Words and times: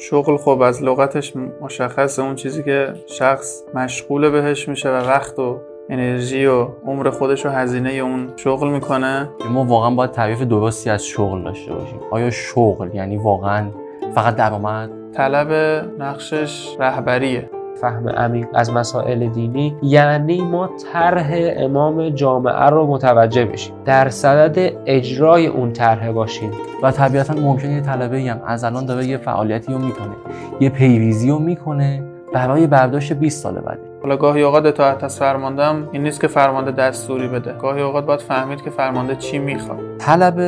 شغل 0.00 0.36
خب 0.36 0.60
از 0.60 0.82
لغتش 0.82 1.32
مشخصه. 1.60 2.22
اون 2.22 2.34
چیزی 2.34 2.62
که 2.62 2.92
شخص 3.06 3.62
مشغول 3.74 4.30
بهش 4.30 4.68
میشه 4.68 4.88
و 4.88 4.92
وقت 4.92 5.38
و 5.38 5.58
انرژی 5.90 6.46
و 6.46 6.68
عمر 6.86 7.10
خودش 7.10 7.44
رو 7.44 7.50
هزینه 7.50 7.90
اون 7.90 8.32
شغل 8.36 8.68
می‌کنه. 8.68 9.28
ما 9.50 9.64
واقعا 9.64 9.90
باید 9.90 10.10
تعریف 10.10 10.42
درستی 10.42 10.90
از 10.90 11.06
شغل 11.06 11.42
داشته 11.42 11.72
باشیم. 11.72 12.00
آیا 12.10 12.30
شغل 12.30 12.94
یعنی 12.94 13.16
واقعا 13.16 13.70
فقط 14.14 14.36
درآمد؟ 14.36 14.90
طلب 15.14 15.52
نقشش 15.98 16.76
رهبریه. 16.80 17.50
فهم 17.82 18.08
عمیق 18.08 18.46
از 18.54 18.72
مسائل 18.72 19.28
دینی 19.28 19.76
یعنی 19.82 20.40
ما 20.40 20.70
طرح 20.92 21.30
امام 21.56 22.08
جامعه 22.08 22.66
رو 22.66 22.86
متوجه 22.86 23.44
بشیم. 23.44 23.74
در 23.84 24.08
صدد 24.08 24.72
اجرای 24.86 25.46
اون 25.46 25.72
طرح 25.72 26.12
باشیم. 26.12 26.50
و 26.82 26.90
طبیعتا 26.90 27.34
ممکنه 27.34 27.72
یه 27.72 27.80
طلبه 27.80 28.20
هم 28.20 28.40
از 28.46 28.64
الان 28.64 28.86
داره 28.86 29.06
یه 29.06 29.16
فعالیتی 29.16 29.72
رو 29.72 29.78
می‌کنه 29.78 30.12
یه 30.60 30.68
پیریزی 30.68 31.30
رو 31.30 31.38
می‌کنه 31.38 32.02
برای 32.32 32.66
برداشت 32.66 33.12
20 33.12 33.42
سال 33.42 33.54
بعد 33.54 33.78
حالا 34.02 34.16
گاهی 34.16 34.42
اوقات 34.42 34.66
اطاعت 34.66 35.04
از 35.04 35.18
فرماندم 35.18 35.88
این 35.92 36.02
نیست 36.02 36.20
که 36.20 36.28
فرمانده 36.28 36.70
دستوری 36.70 37.28
بده. 37.28 37.52
گاهی 37.52 37.82
اوقات 37.82 38.06
باید 38.06 38.20
فهمید 38.20 38.62
که 38.62 38.70
فرمانده 38.70 39.16
چی 39.16 39.38
می‌خواد. 39.38 39.78
طلب 39.98 40.38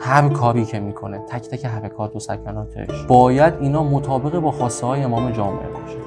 هر 0.00 0.28
کاری 0.28 0.64
که 0.64 0.80
می‌کنه 0.80 1.18
تک 1.18 1.48
تک 1.48 1.66
حرکات 1.66 2.16
و 2.16 2.18
سکناتش 2.18 3.04
باید 3.08 3.54
اینا 3.60 3.84
مطابق 3.84 4.38
با 4.38 4.50
خواسته 4.50 4.86
های 4.86 5.02
امام 5.02 5.30
جامعه 5.30 5.68
باشه. 5.68 6.05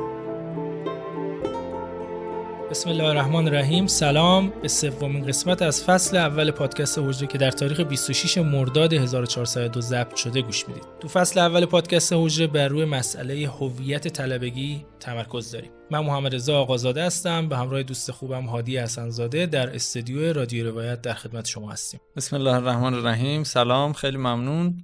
بسم 2.70 2.90
الله 2.90 3.04
الرحمن 3.04 3.48
الرحیم. 3.48 3.88
سلام. 3.88 4.50
به 4.62 4.68
سومین 4.68 5.26
قسمت 5.26 5.62
از 5.62 5.84
فصل 5.84 6.18
اول 6.18 6.52
پادکست 6.52 7.00
حجره 7.00 7.28
که 7.28 7.38
در 7.38 7.52
تاریخ 7.52 7.80
26 7.80 8.38
مرداد 8.38 8.94
1402 8.94 9.82
ضبط 9.82 10.16
شده 10.16 10.42
گوش 10.42 10.68
می‌دید. 10.68 10.84
تو 11.00 11.08
فصل 11.08 11.40
اول 11.40 11.66
پادکست 11.66 12.14
حجره 12.14 12.48
بر 12.48 12.68
روی 12.68 12.86
مسئله 12.86 13.48
هویت 13.48 14.08
طلبگی 14.08 14.86
تمرکز 15.00 15.52
داریم. 15.52 15.72
من 15.92 16.00
محمد 16.00 16.36
رضا 16.36 16.60
آقازاده 16.60 17.04
هستم. 17.04 17.50
به 17.50 17.58
همراه 17.58 17.84
دوست 17.84 18.12
خوبم 18.12 18.46
هادی 18.46 18.78
حسنزاده 18.78 19.46
در 19.46 19.76
استودیو 19.76 20.34
رادیو 20.34 20.68
روایت 20.68 21.02
در 21.02 21.14
خدمت 21.14 21.48
شما 21.48 21.72
هستیم. 21.72 22.00
بسم 22.16 22.36
الله 22.36 22.54
الرحمن 22.54 22.94
الرحیم. 22.94 23.44
سلام. 23.44 23.94
خیلی 23.94 24.18
ممنون. 24.18 24.84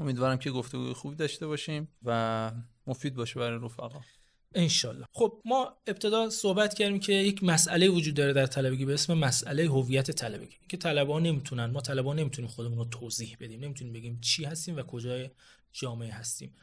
امیدوارم 0.00 0.38
که 0.38 0.50
گفتگوی 0.50 0.92
خوبی 0.92 1.16
داشته 1.16 1.46
باشیم 1.46 1.88
و 2.04 2.50
مفید 2.86 3.14
باشه 3.14 3.40
برای 3.40 3.58
رفقا. 3.62 4.00
انشالله. 4.54 5.06
خب 5.12 5.40
ما 5.44 5.76
ابتدا 5.86 6.30
صحبت 6.30 6.74
کردیم 6.74 7.00
که 7.00 7.12
یک 7.12 7.44
مسئله 7.44 7.88
وجود 7.88 8.14
داره 8.14 8.32
در 8.32 8.46
طلبگی 8.46 8.84
به 8.84 8.94
اسم 8.94 9.14
مسئله 9.14 9.64
هویت 9.68 10.10
طلبگی. 10.10 10.56
که 10.68 10.76
طلبا 10.76 11.20
نمی‌تونن 11.20 11.66
ما 11.66 11.80
طلبا 11.80 12.14
نمی‌تونیم 12.14 12.50
خودمون 12.50 12.78
رو 12.78 12.84
توضیح 12.84 13.36
بدیم 13.40 13.60
نمی‌تونیم 13.64 13.92
بگیم 13.92 14.20
چی 14.20 14.44
هستیم 14.44 14.76
و 14.76 14.82
کجای 14.82 15.30
جامعه 15.72 16.12
هستیم. 16.12 16.54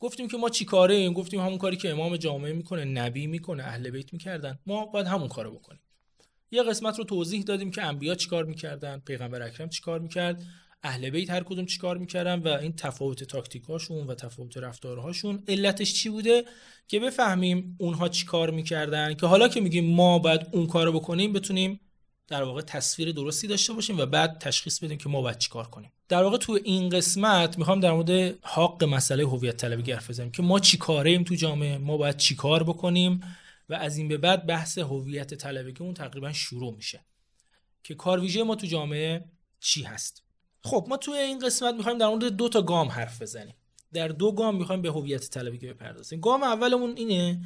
گفتیم 0.00 0.28
که 0.28 0.36
ما 0.36 0.50
چی 0.50 0.64
کاره 0.64 0.94
ایم 0.94 1.12
گفتیم 1.12 1.40
همون 1.40 1.58
کاری 1.58 1.76
که 1.76 1.90
امام 1.90 2.16
جامعه 2.16 2.52
می‌کنه 2.52 2.84
نبی 2.84 3.26
می‌کنه 3.26 3.62
اهل 3.62 3.90
بیت 3.90 4.12
می‌کردن. 4.12 4.58
ما 4.66 4.86
باید 4.86 5.06
همون 5.06 5.28
کارو 5.28 5.50
بکنیم. 5.50 5.80
یه 6.50 6.62
قسمت 6.62 6.98
رو 6.98 7.04
توضیح 7.04 7.42
دادیم 7.42 7.70
که 7.70 7.82
انبیا 7.82 8.14
چیکار 8.14 8.44
می‌کردن 8.44 8.98
پیغمبر 8.98 9.42
اکرم 9.42 9.68
چیکار 9.68 10.00
می‌کرد. 10.00 10.42
اهل 10.86 11.10
بیت 11.10 11.30
هر 11.30 11.42
کدوم 11.42 11.66
چیکار 11.66 11.98
می‌کردن 11.98 12.38
و 12.38 12.48
این 12.48 12.72
تفاوت 12.72 13.24
تاکتیکاشون 13.24 14.06
و 14.06 14.14
تفاوت 14.14 14.56
رفتارهاشون 14.56 15.42
علتش 15.48 15.94
چی 15.94 16.08
بوده؟ 16.08 16.44
که 16.88 17.00
بفهمیم 17.00 17.76
اونها 17.80 18.08
چیکار 18.08 18.50
می‌کردن. 18.50 19.14
که 19.14 19.26
حالا 19.26 19.48
که 19.48 19.60
میگیم 19.60 19.94
ما 19.94 20.18
باید 20.18 20.40
اون 20.52 20.66
کارو 20.66 20.92
بکنیم 20.92 21.32
بتونیم 21.32 21.80
در 22.28 22.42
واقع 22.42 22.60
تصویر 22.60 23.12
درستی 23.12 23.46
داشته 23.46 23.72
باشیم 23.72 23.98
و 23.98 24.06
بعد 24.06 24.38
تشخیص 24.38 24.84
بدیم 24.84 24.98
که 24.98 25.08
ما 25.08 25.22
باید 25.22 25.38
چیکار 25.38 25.66
کنیم. 25.66 25.92
در 26.08 26.22
واقع 26.22 26.38
تو 26.38 26.58
این 26.64 26.88
قسمت 26.88 27.58
می‌خوام 27.58 27.80
در 27.80 27.92
مورد 27.92 28.10
حق 28.42 28.84
مسئله 28.84 29.24
هویت 29.24 29.56
طلبی 29.56 29.92
حرف 29.92 30.10
بزنیم 30.10 30.30
که 30.30 30.42
ما 30.42 30.60
چیکاره 30.60 31.10
ایم 31.10 31.24
تو 31.24 31.34
جامعه؟ 31.34 31.78
ما 31.78 31.96
باید 31.96 32.16
چیکار 32.16 32.62
بکنیم؟ 32.62 33.20
و 33.68 33.74
از 33.74 33.98
این 33.98 34.08
به 34.08 34.16
بعد 34.16 34.46
بحث 34.46 34.78
هویت 34.78 35.34
طلبگی 35.34 35.84
اون 35.84 35.94
تقریبا 35.94 36.32
شروع 36.32 36.74
میشه. 36.74 37.04
که 37.82 37.94
کار 37.94 38.20
ویژه 38.20 38.42
ما 38.42 38.54
تو 38.54 38.66
جامعه 38.66 39.24
چی 39.60 39.82
هست؟ 39.82 40.25
خب 40.62 40.86
ما 40.88 40.96
توی 40.96 41.18
این 41.18 41.38
قسمت 41.38 41.74
می‌خوایم 41.74 41.98
در 41.98 42.08
مورد 42.08 42.24
دو 42.24 42.48
تا 42.48 42.62
گام 42.62 42.88
حرف 42.88 43.22
بزنیم. 43.22 43.54
در 43.92 44.08
دو 44.08 44.32
گام 44.32 44.56
می‌خوایم 44.56 44.82
به 44.82 44.90
هویت 44.90 45.30
طلبگی 45.30 45.66
بپردازیم. 45.66 46.20
گام 46.20 46.42
اولمون 46.42 46.96
اینه 46.96 47.40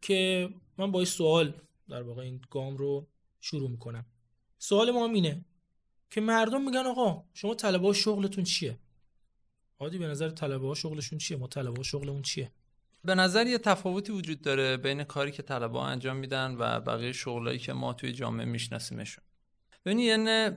که 0.00 0.48
من 0.78 0.92
با 0.92 0.98
این 0.98 1.06
سوال 1.06 1.54
در 1.88 2.02
واقع 2.02 2.22
این 2.22 2.40
گام 2.50 2.76
رو 2.76 3.06
شروع 3.40 3.70
می‌کنم. 3.70 4.06
سوال 4.58 4.90
ما 4.90 5.06
اینه 5.06 5.44
که 6.10 6.20
مردم 6.20 6.64
میگن 6.64 6.86
آقا 6.86 7.24
شما 7.34 7.54
طلبه 7.54 7.86
ها 7.86 7.92
شغلتون 7.92 8.44
چیه؟ 8.44 8.78
عادی 9.80 9.98
به 9.98 10.06
نظر 10.06 10.30
طلبه 10.30 10.66
ها 10.66 10.74
شغلشون 10.74 11.18
چیه؟ 11.18 11.36
ما 11.36 11.46
طلبه 11.46 11.76
ها 11.76 11.82
شغلمون 11.82 12.22
چیه؟ 12.22 12.52
به 13.04 13.14
نظر 13.14 13.46
یه 13.46 13.58
تفاوتی 13.58 14.12
وجود 14.12 14.40
داره 14.40 14.76
بین 14.76 15.04
کاری 15.04 15.32
که 15.32 15.42
طلبه 15.42 15.78
ها 15.78 15.86
انجام 15.86 16.16
میدن 16.16 16.56
و 16.58 16.80
بقیه 16.80 17.12
شغلایی 17.12 17.58
که 17.58 17.72
ما 17.72 17.92
توی 17.92 18.12
جامعه 18.12 18.46
میشناسیمشون. 18.46 19.24
ببینید 19.84 20.06
یعنی 20.06 20.56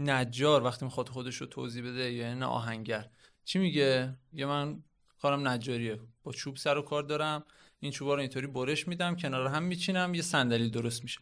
نجار 0.00 0.62
وقتی 0.62 0.84
می‌خواد 0.84 1.08
خودش 1.08 1.36
رو 1.36 1.46
توضیح 1.46 1.82
بده 1.82 2.12
یا 2.12 2.28
یعنی 2.28 2.42
آهنگر. 2.42 3.10
چی 3.44 3.58
میگه؟ 3.58 4.16
یه 4.32 4.46
من 4.46 4.82
کارم 5.22 5.48
نجاریه. 5.48 6.00
با 6.22 6.32
چوب 6.32 6.56
سر 6.56 6.78
و 6.78 6.82
کار 6.82 7.02
دارم 7.02 7.44
این 7.80 7.92
چوبا 7.92 8.14
رو 8.14 8.20
اینطوری 8.20 8.46
برش 8.46 8.88
میدم 8.88 9.16
کنار 9.16 9.46
هم 9.46 9.62
میچینم 9.62 10.14
یه 10.14 10.22
صندلی 10.22 10.70
درست 10.70 11.02
میشه. 11.02 11.20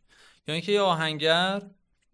یا 0.49 0.55
اینکه 0.55 0.73
یه 0.73 0.81
آهنگر 0.81 1.63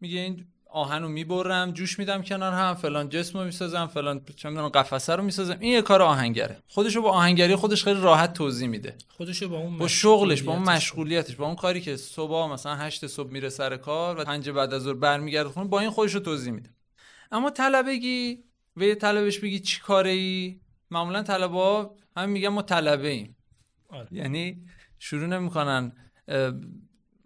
میگه 0.00 0.20
این 0.20 0.46
آهن 0.74 1.02
رو 1.02 1.08
می‌برم 1.08 1.70
جوش 1.70 1.98
میدم 1.98 2.22
کنار 2.22 2.52
هم 2.52 2.74
فلان 2.74 3.08
جسم 3.08 3.38
رو 3.38 3.44
می‌سازم 3.44 3.86
فلان 3.86 4.20
چه 4.36 4.48
می‌دونم 4.48 4.68
قفسه 4.68 5.16
رو 5.16 5.22
می‌سازم. 5.22 5.56
این 5.60 5.72
یه 5.72 5.82
کار 5.82 6.02
آهنگره. 6.02 6.58
خودشو 6.68 7.02
با 7.02 7.10
آهنگری 7.10 7.56
خودش 7.56 7.84
خیلی 7.84 8.00
راحت 8.00 8.32
توضیح 8.32 8.68
میده. 8.68 8.94
خودشو 9.08 9.48
با 9.48 9.58
اون 9.58 9.78
با 9.78 9.88
شغلش 9.88 10.42
با 10.42 10.52
اون 10.52 10.62
مشغولیتش 10.62 11.36
با 11.36 11.46
اون 11.46 11.56
کاری 11.56 11.80
که 11.80 11.96
صبح 11.96 12.52
مثلا 12.52 12.76
8 12.76 13.06
صبح 13.06 13.30
میره 13.30 13.48
سر 13.48 13.76
کار 13.76 14.20
و 14.20 14.24
5 14.24 14.50
بعد 14.50 14.74
از 14.74 14.82
ظهر 14.82 14.94
برمیگرده 14.94 15.48
خونه 15.48 15.68
با 15.68 15.80
این 15.80 15.90
خودش 15.90 16.14
رو 16.14 16.20
توضیح 16.20 16.52
میده. 16.52 16.70
اما 17.32 17.50
طلبگی 17.50 18.44
و 18.76 18.82
یه 18.82 18.94
طلبش 18.94 19.38
بگی 19.38 19.60
چی 19.60 19.80
کاره 19.80 20.10
ای 20.10 20.60
معمولا 20.90 21.22
طلبا 21.22 21.94
هم 22.16 22.28
میگن 22.28 22.48
ما 22.48 22.62
طلبه 22.62 23.08
ایم 23.08 23.36
آره. 23.88 24.08
یعنی 24.10 24.62
شروع 24.98 25.26
نمی‌کنن 25.26 25.92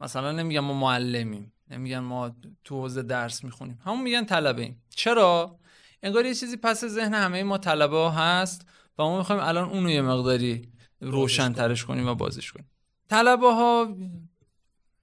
مثلا 0.01 0.33
نمیگن 0.33 0.61
ما 0.61 0.73
معلمیم. 0.73 1.53
نمیگن 1.71 1.99
ما 1.99 2.37
تو 2.65 2.81
حوزه 2.81 3.03
درس 3.03 3.45
می‌خونیم. 3.45 3.79
همون 3.85 4.03
میگن 4.03 4.25
طلبه 4.25 4.63
ایم. 4.63 4.83
چرا؟ 4.91 5.59
انگار 6.03 6.27
یه 6.27 6.35
چیزی 6.35 6.57
پس 6.57 6.85
ذهن 6.85 7.15
همه 7.15 7.43
ما 7.43 7.59
طلبه 7.59 7.97
ها 7.97 8.11
هست 8.11 8.67
و 8.99 9.03
ما 9.03 9.19
می‌خوایم 9.19 9.43
الان 9.43 9.69
اونو 9.69 9.91
یه 9.91 10.03
مقداری 10.03 10.73
روشن 11.01 11.53
ترش 11.53 11.85
کنیم. 11.85 12.09
و 12.09 12.15
بازش 12.15 12.53
کنیم. 12.53 12.71
طلبه 13.09 13.47
ها 13.47 13.97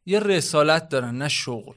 یه 0.05 0.19
رسالت 0.19 0.89
دارن 0.89 1.17
نه 1.17 1.27
شغل. 1.27 1.75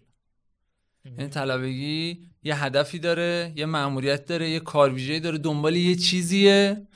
یعنی 1.04 1.28
طلبگی 1.28 2.28
یه 2.42 2.64
هدفی 2.64 2.98
داره 2.98 3.52
یه 3.56 3.66
مأموریت 3.66 4.24
داره 4.24 4.50
یه 4.50 4.60
کار 4.60 4.90
داره 5.18 5.38
دنبال 5.38 5.76
یه 5.76 5.96
چیزیه 5.96 6.86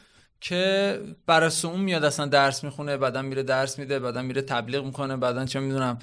که 0.40 1.00
بر 1.26 1.52
اون 1.64 1.80
میاد 1.80 2.04
اصلا 2.04 2.26
درس 2.26 2.64
می‌خونه 2.64 2.96
بعدا 2.96 3.22
میره 3.22 3.42
درس 3.42 3.78
میده 3.78 3.98
بعدا 3.98 4.22
میره 4.22 4.42
تبلیغ 4.42 4.84
می‌کنه 4.84 5.16
بعدا 5.16 5.44
چه 5.44 5.60
می‌دونم 5.60 5.98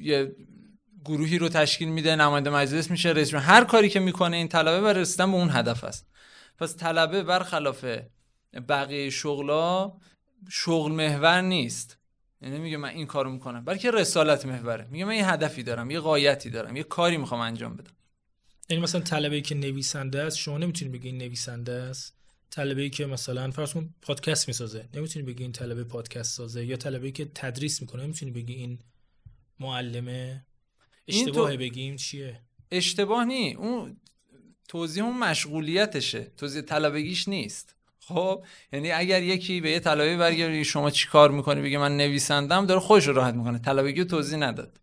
یه 0.00 0.36
گروهی 1.04 1.38
رو 1.38 1.48
تشکیل 1.48 1.88
میده 1.88 2.16
نماینده 2.16 2.50
مجلس 2.50 2.90
میشه 2.90 3.08
رئیس 3.08 3.34
هر 3.34 3.64
کاری 3.64 3.88
که 3.88 4.00
می‌کنه 4.00 4.36
این 4.36 4.48
طلبه 4.48 4.80
بر 4.80 4.92
رسیدن 4.92 5.30
به 5.30 5.36
اون 5.36 5.50
هدف 5.50 5.84
است. 5.84 6.06
پس 6.58 6.76
طلبه 6.76 7.22
برخلاف 7.22 7.84
بقیه 8.68 9.10
شغلا 9.10 9.92
شغل 10.50 10.92
محور 10.92 11.40
نیست. 11.40 11.98
یعنی 12.40 12.58
میگه 12.58 12.76
من 12.76 12.88
این 12.88 13.06
کارو 13.06 13.30
می‌کنم. 13.30 13.64
بلکه 13.64 13.90
رسالت 13.90 14.46
محوره. 14.46 14.88
میگه 14.90 15.04
من 15.04 15.16
یه 15.16 15.30
هدفی 15.30 15.62
دارم 15.62 15.90
یه 15.90 16.00
قایتی 16.00 16.50
دارم 16.50 16.76
یه 16.76 16.82
کاری 16.82 17.16
می‌خوام 17.16 17.40
انجام 17.40 17.76
بدم. 17.76 17.92
یعنی 18.70 18.82
مثلا 18.82 19.00
طلبه 19.00 19.40
که 19.40 19.54
نویسنده 19.54 20.22
است 20.22 20.36
شما 20.36 20.58
نمی‌تونی 20.58 20.90
بگی 20.90 21.08
این 21.08 21.18
نویسنده 21.18 21.72
است. 21.72 22.14
طلبه 22.50 22.88
که 22.88 23.06
مثلا 23.06 23.50
فرض 23.50 23.72
کن 23.72 23.94
پادکست 24.02 24.48
می‌سازه. 24.48 24.88
نمی‌تونی 24.94 25.26
بگی 25.26 25.42
این 25.42 25.52
طلبه 25.52 25.84
پادکست 25.84 26.36
سازه 26.36 26.64
یا 26.64 26.76
طلبه 26.76 27.10
که 27.10 27.24
تدریس 27.34 27.80
می‌کنه 27.80 28.02
نمی‌تونی 28.02 28.30
بگی 28.30 28.54
این 28.54 28.78
معلمه 29.60 30.46
اشتباه 31.08 31.52
تو... 31.52 31.58
بگیم 31.58 31.96
چیه. 31.96 32.40
اشتباه 32.70 33.24
نی. 33.24 33.54
اون 33.54 33.96
توضیح 34.68 35.04
اون 35.04 35.18
مشغولیتشه. 35.18 36.32
توضیح 36.36 36.62
طلبگیش 36.62 37.28
نیست. 37.28 37.76
خب 37.98 38.44
یعنی 38.72 38.90
اگر 38.90 39.22
یکی 39.22 39.60
به 39.60 39.70
یه 39.70 39.80
طلبه 39.80 40.16
برگردی 40.16 40.64
شما 40.64 40.90
چی 40.90 41.08
کار 41.08 41.30
می‌کنی؟ 41.30 41.62
بگه 41.62 41.78
من 41.78 41.96
نویسندم 41.96 42.66
داره 42.66 42.80
خودش 42.80 43.06
رو 43.06 43.12
راحت 43.12 43.34
می‌کنه. 43.34 43.58
طلبگی 43.58 44.00
رو 44.00 44.06
توضیح 44.06 44.38
نداد. 44.38 44.80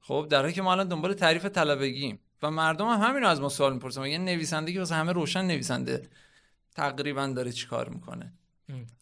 خب 0.00 0.26
در 0.30 0.40
حالی 0.40 0.52
که 0.52 0.62
ما 0.62 0.72
الان 0.72 0.88
دنبال 0.88 1.14
تعریف 1.14 1.44
طلبگیم 1.44 2.18
و 2.42 2.50
مردم 2.50 2.88
هم 2.88 3.00
همین 3.00 3.24
از 3.24 3.40
ما 3.40 3.48
سوال 3.48 3.72
می‌پرسن. 3.72 4.06
یه 4.06 4.18
نویسنده 4.18 4.72
که 4.72 4.78
واسه 4.78 4.94
همه 4.94 5.12
روشن 5.12 5.44
نویسنده 5.44 6.02
تقریبا 6.74 7.26
داره 7.26 7.52
چی 7.52 7.66
کار 7.66 7.88
می‌کنه. 7.88 8.32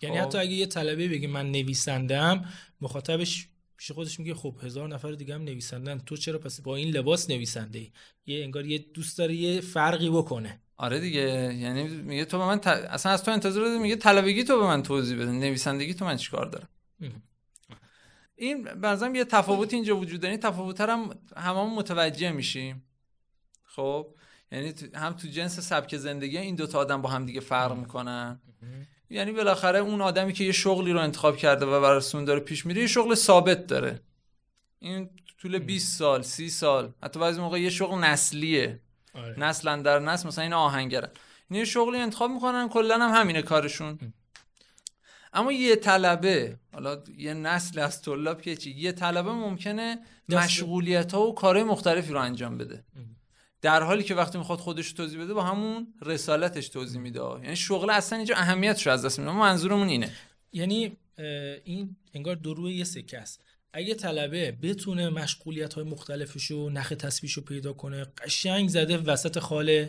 یعنی 0.03 0.21
خب. 0.21 0.23
حتی 0.23 0.39
اگه 0.39 0.53
یه 0.53 0.67
طلبه 0.67 1.09
بگه 1.09 1.29
من 1.29 1.51
نویسندم 1.51 2.45
مخاطبش 2.81 3.49
پیش 3.81 3.93
خودش 3.93 4.19
میگه 4.21 4.35
خب 4.35 4.57
هزار 4.63 4.89
نفر 4.89 5.13
دیگه 5.13 5.35
هم 5.35 5.43
نویسندن. 5.43 5.99
تو 5.99 6.17
چرا 6.17 6.39
پس 6.39 6.61
با 6.61 6.77
این 6.77 6.97
لباس 6.97 7.31
نویسنده 7.31 7.79
ای 7.79 7.91
یه 8.27 8.45
انگار 8.45 8.67
یه 8.67 8.79
دوست 8.79 9.19
داره 9.19 9.35
یه 9.35 9.61
فرقی 9.61 10.11
بکنه. 10.11 10.61
آره 10.77 11.01
دیگه. 11.01 11.55
یعنی 11.55 11.89
میگه 11.89 12.25
تو 12.25 12.39
به 12.39 12.45
من 12.45 12.59
ت... 12.59 12.67
اصلا 12.67 13.13
از 13.13 13.25
تو 13.25 13.31
انتظار 13.31 13.65
داره 13.65 13.79
میگه 13.79 13.97
طلبگی 13.97 14.45
تو 14.45 14.59
به 14.59 14.67
من 14.67 14.83
توضیح 14.83 15.19
بده. 15.19 15.31
نویسندگی 15.31 15.95
تو 15.95 16.05
من 16.05 16.17
چیکار 16.17 16.47
دارم؟ 16.47 16.69
این 18.37 18.65
بعضا 18.65 19.09
یه 19.09 19.25
تفاوت 19.25 19.75
اینجا 19.75 19.97
وجود 19.97 20.21
داره. 20.21 20.37
تفاوت 20.37 20.81
هم 20.81 21.11
هممون 21.37 21.75
متوجه 21.75 22.33
میشیم. 22.33 22.85
خب؟ 23.65 24.15
یعنی 24.53 24.75
هم 24.95 25.13
تو 25.13 25.29
جنس 25.29 25.61
سبک 25.61 25.97
زندگی 25.97 26.39
این 26.39 26.55
دوتا 26.55 26.79
آدم 26.79 27.03
با 27.03 27.09
هم 27.09 27.27
دیگه 27.27 27.41
فرق 27.41 27.77
می‌کنن. 27.77 28.41
یعنی 29.11 29.33
بالاخره 29.33 29.79
اون 29.79 30.01
آدمی 30.01 30.33
که 30.33 30.45
یه 30.45 30.53
شغلی 30.53 30.93
رو 30.93 31.01
انتخاب 31.01 31.37
کرده 31.37 31.67
و 31.67 31.81
براسون 31.81 32.25
داره 32.25 32.41
پیش 32.41 32.67
میره 32.67 32.81
یه 32.81 32.87
شغل 32.87 33.15
ثابت 33.15 33.67
داره. 33.67 34.01
این 34.79 35.11
طول 35.39 35.59
20 35.59 35.99
سال 35.99 36.23
30 36.23 36.51
سال 36.51 36.93
حتی 37.03 37.21
بعضی 37.21 37.41
موقع 37.41 37.61
یه 37.61 37.71
شغل 37.71 37.99
نسلیه. 37.99 38.81
آره. 39.15 39.41
نسلا 39.41 39.77
در 39.77 39.99
نسل 39.99 40.29
مثلا 40.29 40.45
این 40.45 40.53
آهنگرن. 40.53 41.09
این 41.51 41.59
یه 41.59 41.65
شغلی 41.65 41.99
انتخاب 41.99 42.31
می‌کنن 42.31 42.69
کلا 42.69 42.99
هم 42.99 43.21
همینه 43.21 43.43
کارشون. 43.43 43.99
اما 45.33 45.53
یه 45.53 45.77
طلبه 45.77 46.57
حالا 46.73 47.03
یه 47.19 47.35
نسل 47.35 47.79
از 47.79 48.03
طلاب 48.03 48.43
که 48.43 48.57
چی؟ 48.57 48.71
یه 48.71 48.93
طلبه 48.93 49.33
ممکنه 49.33 49.99
مشغولیت 50.29 51.13
ها 51.13 51.27
و 51.27 51.35
کارهای 51.35 51.65
مختلفی 51.65 52.13
رو 52.13 52.21
انجام 52.21 52.59
بده. 52.59 52.85
در 53.63 53.83
حالی 53.83 54.03
که 54.03 54.15
وقتی 54.15 54.39
می‌خواد 54.39 54.59
خودش 54.59 54.93
توضیح 54.93 55.21
بده 55.23 55.35
با 55.35 55.43
همون 55.43 55.95
رسالتش 56.03 56.69
توضیح 56.69 57.01
میده. 57.01 57.21
یعنی 57.21 57.57
شغل 57.57 57.91
اصلا 57.91 58.19
اینجا 58.19 58.35
اهمیتش 58.37 58.87
رو 58.87 58.93
از 58.93 59.05
دست 59.05 59.19
میده. 59.19 59.33
منظورمون 59.33 59.89
اینه. 59.89 60.13
یعنی 60.53 60.97
این 61.65 61.97
انگار 62.15 62.37
دروی 62.37 62.75
یه 62.75 62.85
سکه 62.85 63.19
است. 63.19 63.45
اگه 63.73 63.95
طلبه 63.95 64.53
بتونه 64.53 65.09
مشغولیت 65.09 65.75
های 65.75 65.85
مختلفش 65.85 66.45
رو 66.45 66.71
نخ 66.71 66.89
تسبیش 66.89 67.33
رو 67.33 67.43
پیدا 67.43 67.73
کنه 67.73 68.05
قشنگ 68.05 68.69
زده 68.69 68.99
وسط 68.99 69.39
خال 69.39 69.87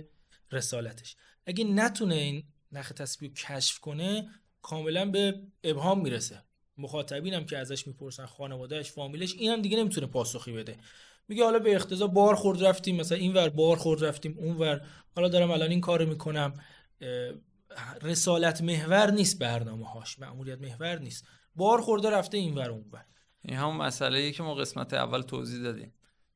رسالتش. 0.51 1.15
اگه 1.45 1.63
نتونه 1.63 2.15
این 2.15 2.43
نخ 2.71 2.91
رو 3.21 3.27
کشف 3.27 3.79
کنه 3.79 4.29
کاملا 4.61 5.05
به 5.05 5.39
ابهام 5.63 6.01
می‌رسه. 6.01 6.43
مخاطبین 6.77 7.33
هم 7.33 7.45
که 7.45 7.57
ازش 7.57 7.87
می‌پرسن 7.87 8.25
خانوادهش 8.25 8.91
فامیلش 8.91 9.33
این 9.33 9.51
هم 9.51 9.61
دیگه 9.61 9.77
نمی‌تونه 9.77 10.07
پاسخی 10.07 10.51
بده. 10.51 10.75
میگه 11.31 11.43
حالا 11.43 11.59
به 11.59 11.75
اختزا 11.75 12.07
بار 12.07 12.35
خورد 12.35 12.63
رفتیم 12.63 12.95
مثلا 12.95 13.17
این 13.17 13.33
ور 13.33 13.49
بار 13.49 13.77
خورد 13.77 14.05
رفتیم 14.05 14.35
اون 14.37 14.57
ور. 14.57 14.81
حالا 15.15 15.27
دارم 15.27 15.51
الان 15.51 15.69
این 15.69 15.81
کارو 15.81 16.05
می‌کنم. 16.05 16.53
رسالت 18.01 18.61
محور 18.61 19.11
نیست 19.11 19.39
برنامه 19.39 19.87
هاش 19.87 20.19
معمولیت 20.19 20.61
محور 20.61 20.99
نیست. 20.99 21.25
بار 21.55 21.81
خورده 21.81 22.09
رفته 22.09 22.37
این 22.37 22.55
ور 22.55 22.69
اون 22.69 22.85
ور. 22.91 23.05
این 23.41 23.57
هم 23.57 23.77
مسئله 23.77 24.19
ای 24.19 24.31
که 24.31 24.43
ما 24.43 24.55
قسمت 24.55 24.93
اول 24.93 25.21
توضیح 25.21 25.63
دادیم. 25.63 25.93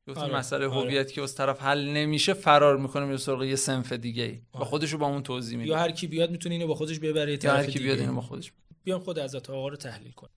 گفتیم 0.08 0.24
آره، 0.24 0.36
مسئله 0.36 0.68
آره. 0.68 0.80
هویت 0.80 1.12
که 1.12 1.22
از 1.22 1.34
طرف 1.34 1.62
حل 1.62 1.88
نمیشه 1.88 2.32
فرار 2.34 2.76
می‌کنه 2.76 3.04
میره 3.04 3.16
سراغ 3.16 3.42
یه 3.42 3.56
سنف 3.56 3.92
دیگه 3.92 4.22
ای. 4.22 4.42
و 4.54 4.56
آره. 4.56 4.64
خودش 4.64 4.92
رو 4.92 4.98
با 4.98 5.06
اون 5.06 5.22
توضیح 5.22 5.58
میده. 5.58 5.70
یا 5.70 5.78
هر 5.78 5.90
کی 5.90 6.06
بیاد 6.06 6.30
می‌تونه 6.30 6.54
اینو 6.54 6.66
با 6.66 6.74
خودش 6.74 6.98
ببره 6.98 7.30
یا 7.30 7.36
طرف 7.36 7.64
هر 7.64 7.70
کی. 7.70 7.78
بیاد 7.78 7.98
اینو 7.98 8.14
با 8.14 8.20
خودش 8.20 8.52
بیام 8.84 9.00
خود 9.00 9.18
حضرت 9.18 9.50
آقا 9.50 9.68
رو 9.68 9.76
تحلیل 9.76 10.12
کنیم 10.12 10.32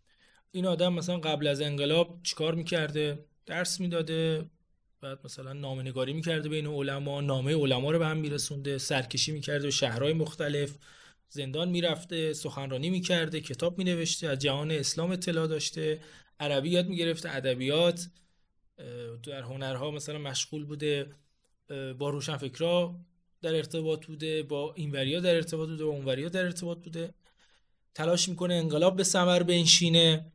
این 0.51 0.65
آدم 0.65 0.94
مثلا 0.94 1.17
قبل 1.17 1.47
از 1.47 1.61
انقلاب 1.61 2.19
چیکار 2.23 2.56
می‌کرده؟ 2.56 3.25
درس 3.49 3.79
می‌داده 3.79 4.45
بعد 5.01 5.19
مثلا 5.23 5.53
نامه‌نگاری 5.53 6.13
می‌کرده 6.13 6.49
بین 6.49 6.67
علما 6.67 7.21
نامه 7.21 7.55
علما 7.55 7.91
رو 7.91 7.99
به 7.99 8.07
هم 8.07 8.17
میرسونده 8.17 8.77
سرکشی 8.77 9.31
می‌کرده 9.31 9.63
به 9.63 9.71
شهرهای 9.71 10.13
مختلف. 10.13 10.77
زندان 11.29 11.69
می‌رفته 11.69 12.33
سخنرانی 12.33 12.89
می‌کرده 12.89 13.41
کتاب 13.41 13.77
مینوشته 13.77 14.27
از 14.27 14.39
جهان 14.39 14.71
اسلام 14.71 15.11
اطلاع 15.11 15.47
داشته 15.47 15.99
عربی 16.39 16.69
یاد 16.69 16.87
می‌گرفته 16.87 17.35
ادبیات 17.35 18.09
در 19.23 19.41
هنرها 19.41 19.91
مثلا 19.91 20.17
مشغول 20.17 20.65
بوده 20.65 21.09
با 21.97 22.09
روشنفکرا 22.09 22.95
در 23.41 23.55
ارتباط 23.55 24.05
بوده 24.05 24.43
با 24.43 24.73
اینوریا 24.73 25.19
در 25.19 25.35
ارتباط 25.35 25.69
بوده 25.69 25.85
با 25.85 25.91
اونوریا 25.91 26.29
در 26.29 26.43
ارتباط 26.43 26.77
بوده. 26.77 27.13
تلاش 27.95 28.29
می‌کنه 28.29 28.53
انقلاب 28.53 28.95
به 28.95 29.03
ثمر 29.03 29.43
بنشینه. 29.43 30.31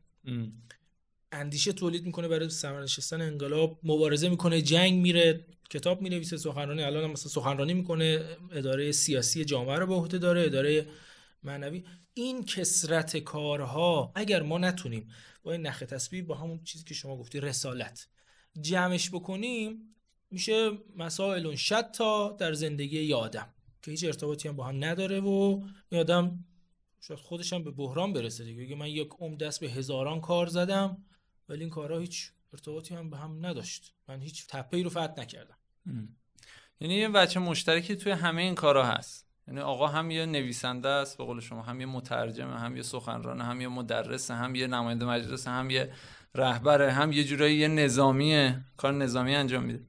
اندیشه 1.35 1.73
تولید 1.73 2.07
می‌کنه 2.07 2.29
برای 2.29 2.49
ثمر 2.49 2.83
نشستن 2.83 3.21
انقلاب 3.21 3.79
مبارزه 3.83 4.29
می‌کنه 4.29 4.63
جنگ 4.63 5.01
میره 5.01 5.47
کتاب 5.71 6.03
می‌نویسه 6.03 6.37
سخنرانی 6.37 6.83
الان 6.83 7.11
مثلا 7.11 7.29
سخنرانی 7.29 7.75
می‌کنه 7.75 8.25
اداره 8.53 8.93
سیاسی 8.93 9.45
جامعه 9.45 9.79
رو 9.79 9.87
به 9.87 9.95
عهده 9.95 10.19
داره 10.19 10.43
اداره 10.43 10.87
معنوی. 11.43 11.85
این 12.15 12.45
کسرت 12.45 13.17
کارها 13.17 14.13
اگر 14.15 14.43
ما 14.43 14.59
نتونیم 14.59 15.09
با 15.43 15.53
این 15.53 15.67
نخ 15.67 15.79
تسبیح 15.79 16.23
با 16.23 16.35
همون 16.35 16.65
چیزی 16.65 16.85
که 16.85 16.95
شما 16.95 17.17
گفتی 17.17 17.41
رسالت 17.41 18.09
جمعش 18.61 19.11
بکنیم 19.11 19.95
میشه 20.31 20.71
مسائل 20.97 21.55
شتا 21.55 22.37
در 22.39 22.53
زندگی 22.53 23.03
یه 23.03 23.17
آدم 23.17 23.55
که 23.83 23.91
هیچ 23.91 24.05
ارتباطی 24.05 24.49
هم 24.49 24.57
با 24.57 24.65
هم 24.65 24.85
نداره 24.85 25.21
و 25.21 25.63
این 25.89 26.01
آدم 26.01 26.45
شاید 27.01 27.21
خودش 27.21 27.53
هم 27.53 27.65
به 27.65 27.71
بحران 27.71 28.13
برسه 28.13 28.45
دیگه. 28.45 28.75
من 28.75 28.89
یک 28.89 29.09
عمر 29.19 29.37
دست 29.37 29.61
به 29.61 29.67
هزاران 29.67 30.21
کار 30.21 30.47
زدم 30.47 31.05
ولی 31.49 31.61
این 31.61 31.71
کارها 31.71 31.99
هیچ 31.99 32.31
ارتباطی 32.53 32.95
هم 32.95 33.11
به 33.11 33.17
هم 33.17 33.47
نداشت. 33.47 33.95
من 34.09 34.21
هیچ 34.21 34.47
تپه 34.47 34.77
ای 34.77 34.83
رو 34.83 34.91
فتح 34.91 35.15
نکردم. 35.19 35.57
یعنی 36.81 36.95
یه 36.95 37.09
بچه 37.09 37.41
مشترکی 37.41 37.97
توی 37.97 38.13
همه 38.13 38.43
این 38.43 38.55
کارا 38.55 38.87
هست. 38.87 39.27
یعنی 39.49 39.61
آقا 39.61 39.87
هم 39.87 40.11
یه 40.11 40.27
نویسنده 40.27 40.89
است 40.89 41.19
به 41.19 41.25
قول 41.25 41.41
شما 41.41 41.63
هم 41.63 41.81
یه 41.81 41.87
مترجمه 41.87 42.59
هم 42.59 42.77
یه 42.77 42.83
سخنران 42.83 43.41
هم 43.41 43.61
یه 43.61 43.69
مدرس 43.69 44.31
هم 44.31 44.55
یه 44.55 44.67
نماینده 44.67 45.07
مجلس 45.07 45.49
هم 45.49 45.71
یه 45.71 45.93
رهبره 46.35 46.93
هم 46.93 47.13
یه 47.13 47.25
جورایی 47.25 47.57
یه 47.57 47.69
نظامیه 47.69 48.61
کار 48.77 48.93
نظامی 48.93 49.35
انجام 49.35 49.63
میده. 49.65 49.85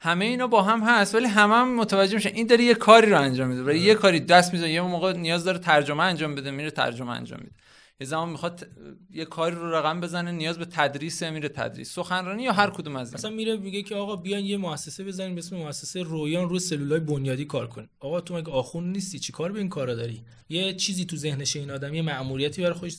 همه 0.00 0.24
اینا 0.24 0.46
با 0.46 0.62
هم 0.62 0.82
هست 0.82 1.14
ولی 1.14 1.26
همه 1.26 1.54
هم 1.54 1.76
متوجه 1.76 2.14
میشن 2.14 2.28
این 2.28 2.46
داره 2.46 2.64
یه 2.64 2.74
کاری 2.74 3.10
رو 3.10 3.20
انجام 3.20 3.48
میده. 3.48 3.64
برای 3.64 3.80
یه 3.80 3.94
کاری 3.94 4.20
دست 4.20 4.52
می‌زنه. 4.52 4.70
یه 4.70 4.80
موقع 4.80 5.12
نیاز 5.12 5.44
داره 5.44 5.58
ترجمه 5.58 6.02
انجام 6.02 6.34
بده 6.34 6.50
میره 6.50 6.70
ترجمه 6.70 7.10
انجام 7.10 7.40
میده. 7.40 7.56
یه 8.00 8.06
زمان 8.06 8.28
می‌خواد 8.28 8.68
یه 9.10 9.24
کاری 9.24 9.54
رو 9.54 9.74
رقم 9.74 10.00
بزنه 10.00 10.32
نیاز 10.32 10.58
به 10.58 10.64
تدریس 10.64 11.22
میره 11.22 11.48
تدریس 11.48 11.94
سخنرانی 11.94 12.42
یا 12.42 12.52
هر 12.52 12.70
کدوم 12.70 12.96
از 12.96 13.08
این 13.08 13.14
مثلا 13.14 13.30
میره 13.30 13.56
میگه 13.56 13.82
که 13.82 13.94
آقا 13.94 14.16
بیاین 14.16 14.46
یه 14.46 14.56
مؤسسه 14.56 15.04
بزنیم 15.04 15.34
به 15.34 15.38
اسم 15.38 15.56
مؤسسه 15.56 16.02
رویان 16.02 16.48
رو 16.48 16.58
سلولای 16.58 17.00
بنیادی 17.00 17.44
کار 17.44 17.66
کنیم. 17.66 17.90
آقا 18.00 18.20
تو 18.20 18.36
مگه 18.36 18.50
آخون 18.50 18.92
نیستی؟ 18.92 19.18
چی 19.18 19.32
کار 19.32 19.52
به 19.52 19.58
این 19.58 19.68
کارا 19.68 19.94
داری؟ 19.94 20.22
یه 20.48 20.74
چیزی 20.74 21.04
تو 21.04 21.16
ذهنش 21.16 21.56
این 21.56 21.70
آدم 21.70 21.94
یه 21.94 22.02
مأموریتی 22.02 22.62
برای 22.62 22.74
خودش 22.74 22.96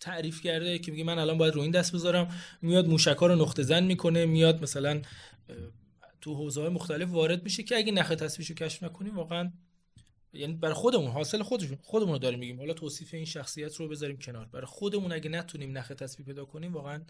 تعریف 0.00 0.40
کرده 0.42 0.78
که 0.78 0.92
میگه 0.92 1.04
من 1.04 1.18
الان 1.18 1.38
باید 1.38 1.54
رو 1.54 1.60
این 1.62 1.70
دست 1.70 1.92
بذارم. 1.92 2.28
میاد 2.62 2.88
موشکا 2.88 3.26
رو 3.26 3.36
نقطه 3.36 3.62
زن 3.62 3.84
می‌کنه 3.84 4.26
میاد 4.26 4.62
مثلا 4.62 5.02
تو 6.20 6.34
حوزه 6.34 6.60
های 6.60 6.70
مختلف 6.70 7.10
وارد 7.10 7.42
میشه 7.42 7.62
که 7.62 7.76
اگه 7.76 7.92
نخ 7.92 8.08
تصویرشو 8.08 8.54
کشف 8.54 8.82
نکنیم 8.82 9.16
واقعا 9.16 9.52
یعنی 10.32 10.54
برای 10.54 10.74
خودمون 10.74 11.10
حاصل 11.10 11.42
خودشون 11.42 11.78
خودمون 11.82 12.12
رو 12.12 12.18
داریم 12.18 12.38
میگیم. 12.38 12.58
حالا 12.58 12.74
توصیف 12.74 13.14
این 13.14 13.24
شخصیت 13.24 13.76
رو 13.76 13.88
بذاریم 13.88 14.18
کنار. 14.18 14.46
برای 14.46 14.66
خودمون 14.66 15.12
اگه 15.12 15.30
نتونیم 15.30 15.78
نخ 15.78 15.88
تصویر 15.88 16.26
پیدا 16.26 16.44
کنیم 16.44 16.72
واقعا 16.72 17.02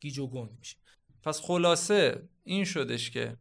گیج 0.00 0.18
و 0.18 0.26
گنگ 0.26 0.50
میشیم 0.58 0.80
پس 1.22 1.40
خلاصه 1.40 2.28
این 2.44 2.64
شدش 2.64 3.10
که 3.10 3.36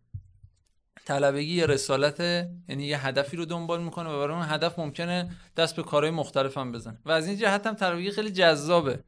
طلبگی 1.06 1.54
یه 1.54 1.66
رسالت 1.66 2.20
یعنی 2.70 2.86
یه 2.86 3.08
هدفی 3.08 3.38
رو 3.38 3.46
دنبال 3.46 3.84
می‌کنه 3.84 4.10
و 4.10 4.20
برای 4.20 4.36
اون 4.36 4.46
هدف 4.46 4.80
ممکنه 4.80 5.38
دست 5.58 5.76
به 5.76 5.84
کارهای 5.84 6.12
مختلف 6.12 6.58
هم 6.58 6.72
بزنه. 6.72 7.00
و 7.06 7.12
از 7.12 7.28
این 7.28 7.38
جهت 7.38 7.68
هم 7.68 7.76
طلبگی 7.76 8.12
خیلی 8.12 8.32
جذابه. 8.32 9.04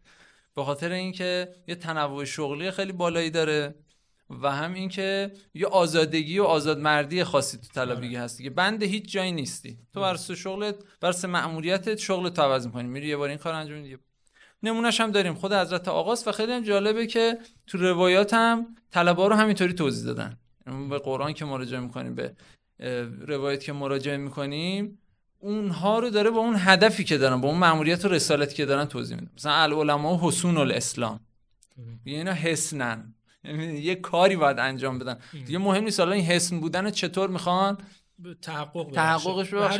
به 0.55 0.63
خاطر 0.63 0.91
اینکه 0.91 1.55
یه 1.67 1.75
تنوع 1.75 2.25
شغلی 2.25 2.71
خیلی 2.71 2.91
بالایی 2.91 3.29
داره. 3.29 3.75
و 4.29 4.51
هم 4.51 4.73
اینکه 4.73 5.31
یه 5.53 5.67
آزادگی 5.67 6.39
و 6.39 6.43
آزادمردی 6.43 7.23
خاصی 7.23 7.57
تو 7.57 7.67
طلبگی 7.67 8.15
هست 8.15 8.37
دیگه. 8.37 8.49
بند 8.49 8.83
هیچ 8.83 9.11
جایی 9.11 9.31
نیستی. 9.31 9.77
تو 9.93 10.01
بر 10.01 10.17
شغلت 10.17 10.75
بر 11.01 11.09
اساس 11.09 11.25
مأموریتت 11.25 11.97
شغلت 11.99 12.33
تو 12.33 12.41
عوض 12.41 12.65
می‌کنی. 12.65 12.87
میری 12.87 13.07
یه 13.07 13.17
بار 13.17 13.29
این 13.29 13.37
کار 13.37 13.53
انجام 13.53 13.77
میدی 13.77 13.97
نمونهش 14.63 15.01
هم 15.01 15.11
داریم. 15.11 15.33
خود 15.33 15.53
حضرت 15.53 15.87
آقاست 15.87 16.27
و 16.27 16.31
خیلی 16.31 16.51
هم 16.51 16.63
جالبه 16.63 17.07
که 17.07 17.37
تو 17.67 17.77
روایات 17.77 18.33
هم 18.33 18.75
طلبا 18.91 19.27
رو 19.27 19.35
همینطوری 19.35 19.73
توضیح 19.73 20.05
دادن. 20.05 20.37
به 20.89 20.99
قرآن 20.99 21.33
که 21.33 21.45
مراجعه 21.45 21.79
می‌کنیم 21.79 22.15
به 22.15 22.33
روایت 23.27 23.63
که 23.63 23.73
مراجعه 23.73 24.17
می‌کنیم 24.17 24.99
اونها 25.39 25.99
رو 25.99 26.09
داره 26.09 26.29
با 26.29 26.39
اون 26.39 26.55
هدفی 26.57 27.03
که 27.03 27.17
دارن 27.17 27.41
با 27.41 27.49
اون 27.49 27.57
مأموریت 27.57 28.05
و 28.05 28.07
رسالتی 28.07 28.55
که 28.55 28.65
دارن 28.65 28.85
توضیح 28.85 29.17
میده 29.17 29.31
مثلا 29.37 29.53
العلماء 29.53 30.19
حسون 30.21 30.57
الاسلام. 30.57 31.19
یعنی 32.05 32.17
اینا 32.17 32.33
حسنن. 32.33 33.15
یه 33.89 33.95
کاری 33.95 34.35
باید 34.35 34.59
انجام 34.59 34.99
بدن. 34.99 35.19
دیگه 35.31 35.57
مهم 35.57 35.83
نیست 35.83 35.99
حالا 35.99 36.11
این 36.11 36.25
حسن 36.25 36.59
بودن 36.59 36.91
چطور 36.91 37.29
می‌خوان؟ 37.29 37.77
تحقق. 38.41 38.91
تحققش 38.91 39.53
ببخشن. 39.53 39.77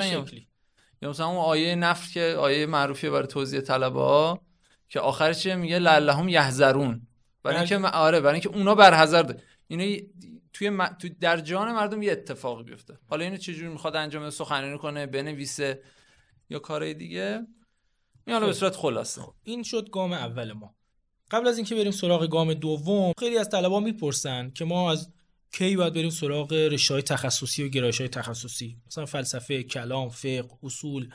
یا- 1.01 1.09
مثلا 1.09 1.27
اون 1.27 1.37
آیه 1.37 1.75
نفر 1.75 2.11
که 2.13 2.35
آیه 2.39 2.65
معروفیه 2.65 3.09
برای 3.09 3.27
توضیح 3.27 3.61
طلبه 3.61 3.99
ها 3.99 4.41
که 4.89 4.99
آخرش 4.99 5.39
چیه؟ 5.39 5.55
میگه 5.55 5.79
لعلهم 5.79 6.29
یحذرون. 6.29 7.07
برای 7.43 7.57
اینکه 7.57 7.77
م- 7.77 7.85
آره 7.85 8.19
برای 8.19 8.33
اینکه 8.33 8.49
اونا 8.49 8.75
برحذر 8.75 9.21
ده. 9.21 9.43
اینو 9.67 9.97
توی 10.53 10.69
م- 10.69 10.87
تو 10.87 11.09
در 11.21 11.37
جان 11.39 11.71
مردم 11.71 12.01
یه 12.01 12.11
اتفاقی 12.11 12.63
بیفته. 12.63 12.97
حالا 13.09 13.23
اینو 13.23 13.37
چجوری 13.37 13.67
می‌خواد 13.67 13.95
انجام 13.95 14.29
سخنرانی 14.29 14.77
کنه 14.77 15.05
بنویسه 15.05 15.83
یا 16.49 16.59
کارهای 16.59 16.93
دیگه؟ 16.93 17.47
این 18.27 18.33
حالا 18.33 18.45
به 18.47 18.53
صورت 18.53 18.75
خلاصه. 18.75 19.21
این 19.43 19.63
شد 19.63 19.89
گام 19.89 20.13
اول 20.13 20.53
ما. 20.53 20.75
قبل 21.31 21.47
از 21.47 21.57
اینکه 21.57 21.75
بریم 21.75 21.91
سراغ 21.91 22.27
گام 22.27 22.53
دوم 22.53 23.13
خیلی 23.19 23.37
از 23.37 23.49
طلبا 23.49 23.79
می‌پرسن 23.79 24.51
که 24.55 24.65
ما 24.65 24.91
از 24.91 25.09
کی 25.51 25.75
باید 25.75 25.93
بریم 25.93 26.09
سراغ 26.09 26.53
رشته 26.53 26.93
های 26.93 27.03
تخصصی 27.03 27.63
و 27.63 27.67
گرایش 27.67 27.97
های 27.97 28.07
تخصصی. 28.07 28.77
مثلا 28.87 29.05
فلسفه 29.05 29.63
کلام 29.63 30.09
فقه 30.09 30.49
اصول. 30.63 31.09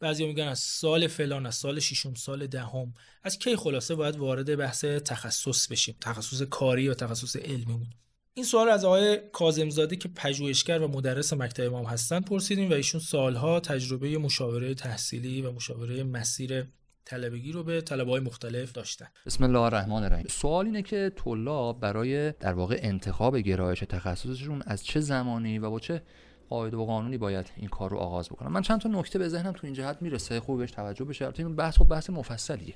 بعضی 0.00 0.26
میگن 0.26 0.48
از 0.48 0.58
سال 0.58 1.06
فلان 1.06 1.46
از 1.46 1.54
سال 1.54 1.80
ششم 1.80 2.14
سال 2.14 2.46
دهم. 2.46 2.94
از 3.22 3.38
کی 3.38 3.56
خلاصه 3.56 3.94
باید 3.94 4.16
وارد 4.16 4.56
بحث 4.56 4.84
تخصص 4.84 5.66
بشیم؟ 5.66 5.96
تخصص 6.00 6.42
کاری 6.42 6.88
و 6.88 6.94
تخصص 6.94 7.36
علمیمون 7.36 7.86
این 8.34 8.44
سوال 8.44 8.68
از 8.68 8.84
آقای 8.84 9.20
کاظمزاده 9.32 9.96
که 9.96 10.08
پژوهشگر 10.08 10.78
و 10.78 10.88
مدرس 10.88 11.32
مکتب 11.32 11.64
امام 11.64 11.84
هستن 11.84 12.20
پرسیدیم 12.20 12.70
و 12.70 12.72
ایشون 12.72 13.00
سالها 13.00 13.60
تجربه 13.60 14.18
مشاوره 14.18 14.74
تحصیلی 14.74 15.42
و 15.42 15.52
مشاوره 15.52 16.02
مسیر 16.02 16.66
طلبگی 17.06 17.52
رو 17.52 17.62
به 17.62 17.80
طلبه 17.80 18.10
های 18.10 18.20
مختلف 18.20 18.72
داشتن. 18.72 19.06
بسم 19.26 19.44
الله 19.44 19.58
الرحمن 19.58 20.04
الرحیم. 20.04 20.26
سوال 20.28 20.66
اینه 20.66 20.82
که 20.82 21.12
طلاب 21.16 21.80
برای 21.80 22.32
در 22.32 22.52
واقع 22.52 22.78
انتخاب 22.82 23.38
گرایش 23.38 23.80
تخصصشون 23.80 24.62
از 24.66 24.84
چه 24.84 25.00
زمانی 25.00 25.58
و 25.58 25.70
با 25.70 25.80
چه 25.80 26.02
قاعده 26.48 26.76
و 26.76 26.84
قانونی 26.84 27.18
باید 27.18 27.50
این 27.56 27.68
کار 27.68 27.90
رو 27.90 27.96
آغاز 27.96 28.28
بکنم 28.28 28.52
من 28.52 28.62
چند 28.62 28.80
تا 28.80 28.88
نکته 28.88 29.18
به 29.18 29.28
ذهنم 29.28 29.52
تو 29.52 29.60
این 29.66 29.74
جهت 29.74 30.02
می‌رسه. 30.02 30.40
خوب 30.40 30.58
بهش 30.58 30.70
توجه 30.70 31.04
بشه. 31.04 31.24
البته 31.24 31.42
این 31.42 31.56
بحث 31.56 31.78
خب 31.78 31.84
بحث 31.84 32.10
مفصلیه. 32.10 32.74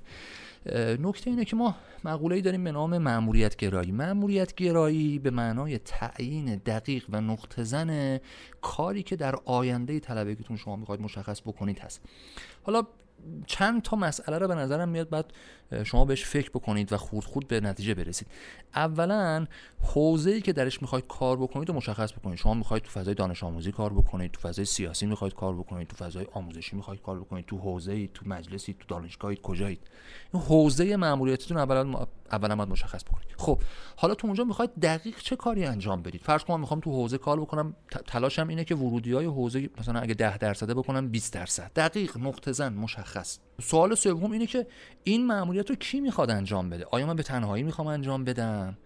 نکته 0.98 1.30
اینه 1.30 1.44
که 1.44 1.56
ما 1.56 1.76
مقوله 2.04 2.36
ای 2.36 2.42
داریم 2.42 2.64
به 2.64 2.72
نام 2.72 2.98
مأموریت 2.98 3.56
گرایی. 3.56 3.92
مأموریت 3.92 4.54
گرایی 4.54 5.18
به 5.18 5.30
معنای 5.30 5.78
تعیین 5.78 6.56
دقیق 6.56 7.04
و 7.08 7.20
نقطه 7.20 7.64
زن 7.64 8.20
کاری 8.60 9.02
که 9.02 9.16
در 9.16 9.34
آینده 9.44 10.00
طلبگیتون 10.00 10.56
شما 10.56 10.76
می‌خواید 10.76 11.00
مشخص 11.00 11.40
بکنید 11.40 11.78
هست. 11.78 12.00
حالا 12.62 12.86
چند 13.46 13.82
تا 13.82 13.96
مسئله 13.96 14.38
رو 14.38 14.48
به 14.48 14.54
نظرم 14.54 14.88
میاد 14.88 15.10
بعد 15.10 15.32
شما 15.84 16.04
بهش 16.04 16.24
فکر 16.24 16.50
بکنید 16.50 16.92
و 16.92 16.96
خود 16.96 17.24
خود 17.24 17.48
به 17.48 17.60
نتیجه 17.60 17.94
برسید. 17.94 18.28
اولا 18.74 19.46
ای 20.26 20.40
که 20.40 20.52
درش 20.52 20.82
می‌خواید 20.82 21.06
کار 21.06 21.36
بکنید 21.36 21.70
و 21.70 21.72
مشخص 21.72 22.12
بکنید. 22.12 22.38
شما 22.38 22.54
می‌خواید 22.54 22.82
تو 22.82 22.90
فضای 22.90 23.14
دانش 23.14 23.44
آموزی 23.44 23.72
کار 23.72 23.92
بکنید 23.92 24.30
تو 24.32 24.40
فضای 24.40 24.64
سیاسی 24.64 25.06
می‌خواید 25.06 25.34
کار 25.34 25.56
بکنید 25.56 25.88
تو 25.88 25.96
فضای 25.96 26.26
آموزشی 26.32 26.76
می‌خواید 26.76 27.02
کار 27.02 27.20
بکنید 27.20 27.46
تو 27.46 27.58
حوزه 27.58 28.06
تو 28.06 28.28
مجلسی 28.28 28.76
تو 28.80 28.84
دانشگاهی 28.88 29.38
کجایید. 29.42 29.80
این 30.32 30.42
حوزه 30.42 30.96
ماموریتتون 30.96 31.56
اولا 31.56 32.06
اولا 32.32 32.56
باید 32.56 32.68
مشخص 32.68 33.04
بکنید. 33.04 33.34
خب 33.36 33.62
حالا 33.96 34.14
تو 34.14 34.26
اونجا 34.26 34.44
می‌خواید 34.44 34.70
دقیق 34.82 35.18
چه 35.18 35.36
کاری 35.36 35.64
انجام 35.64 36.02
بدید؟ 36.02 36.20
فرض 36.22 36.44
کنم 36.44 36.60
می‌خوام 36.60 36.80
تو 36.80 36.90
حوزه 36.90 37.18
کار 37.18 37.40
بکنم 37.40 37.74
تلاشم 38.06 38.48
اینه 38.48 38.64
که 38.64 38.74
ورودی 38.74 39.12
های 39.12 39.26
حوزه 39.26 39.70
مثلا 39.78 40.00
اگه 40.00 40.14
10 40.14 40.38
درصده 40.38 40.74
بکنم 40.74 41.08
20 41.08 41.32
درصد. 41.32 41.70
دقیق 41.76 42.18
نقطه 42.18 42.52
زن 42.52 42.72
مشخص. 42.72 43.38
سوال 43.60 43.94
سوم 43.94 44.32
اینه 44.32 44.46
که 44.46 44.66
این 45.04 45.26
مأموریت 45.26 45.70
رو 45.70 45.76
کی 45.76 46.00
می‌خواد 46.00 46.30
انجام 46.30 46.70
بده؟ 46.70 46.84
آیا 46.90 47.06
من 47.06 47.16
به 47.16 47.22
تنهایی 47.22 47.62
می‌خوام 47.62 47.86
انجام 47.86 48.24
بدم؟ 48.24 48.78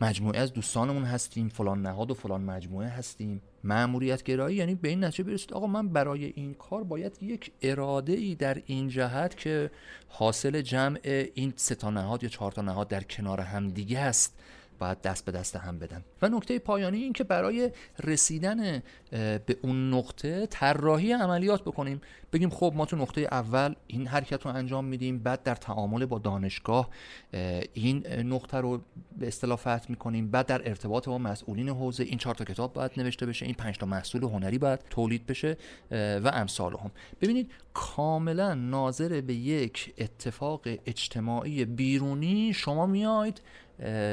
مجموعه 0.00 0.40
از 0.40 0.52
دوستانمون 0.52 1.04
هستیم 1.04 1.48
فلان 1.48 1.82
نهاد 1.82 2.10
و 2.10 2.14
فلان 2.14 2.40
مجموعه 2.40 2.88
هستیم. 2.88 3.42
معمولیت 3.64 4.22
گرایی 4.22 4.56
یعنی 4.56 4.74
به 4.74 4.88
این 4.88 5.04
نتیجه 5.04 5.24
برسید 5.24 5.52
آقا 5.52 5.66
من 5.66 5.88
برای 5.88 6.24
این 6.24 6.54
کار 6.54 6.84
باید 6.84 7.18
یک 7.22 7.52
اراده 7.62 8.12
ای 8.12 8.34
در 8.34 8.62
این 8.66 8.88
جهت 8.88 9.36
که 9.36 9.70
حاصل 10.08 10.60
جمع 10.60 10.98
این 11.34 11.52
سه 11.56 11.74
تا 11.74 11.90
نهاد 11.90 12.22
یا 12.22 12.28
چهار 12.28 12.52
تا 12.52 12.62
نهاد 12.62 12.88
در 12.88 13.02
کنار 13.02 13.40
هم 13.40 13.68
دیگه 13.68 13.98
است. 13.98 14.38
باید 14.78 15.02
دست 15.02 15.24
به 15.24 15.32
دست 15.32 15.56
هم 15.56 15.78
بدن 15.78 16.04
و 16.22 16.28
نکته 16.28 16.58
پایانی 16.58 16.98
این 16.98 17.12
که 17.12 17.24
برای 17.24 17.70
رسیدن 18.04 18.82
به 19.10 19.56
اون 19.62 19.94
نقطه 19.94 20.46
طراحی 20.46 21.12
عملیات 21.12 21.62
بکنیم. 21.62 22.00
بگیم 22.32 22.50
خب 22.50 22.72
ما 22.76 22.86
تو 22.86 22.96
نقطه 22.96 23.20
اول 23.20 23.74
این 23.86 24.06
حرکت 24.06 24.42
رو 24.46 24.56
انجام 24.56 24.84
میدیم 24.84 25.18
بعد 25.18 25.42
در 25.42 25.54
تعامل 25.54 26.06
با 26.06 26.18
دانشگاه 26.18 26.88
این 27.74 28.06
نقطه 28.06 28.56
رو 28.56 28.80
به 29.18 29.28
اصطلاح 29.28 29.56
فتح 29.56 29.86
می‌کنیم 29.88 30.30
بعد 30.30 30.46
در 30.46 30.68
ارتباط 30.68 31.08
با 31.08 31.18
مسئولین 31.18 31.68
حوزه 31.68 32.04
این 32.04 32.18
چهار 32.18 32.34
تا 32.34 32.44
کتاب 32.44 32.72
باید 32.72 32.90
نوشته 32.96 33.26
بشه 33.26 33.46
این 33.46 33.54
پنج 33.54 33.78
تا 33.78 33.86
محصول 33.86 34.22
هنری 34.24 34.58
باید 34.58 34.80
تولید 34.90 35.26
بشه 35.26 35.56
و 35.90 36.30
امثال 36.34 36.72
هم. 36.72 36.90
ببینید 37.20 37.50
کاملا 37.74 38.54
ناظر 38.54 39.20
به 39.20 39.34
یک 39.34 39.94
اتفاق 39.98 40.60
اجتماعی 40.86 41.64
بیرونی 41.64 42.52
شما 42.54 42.86
میاید 42.86 43.40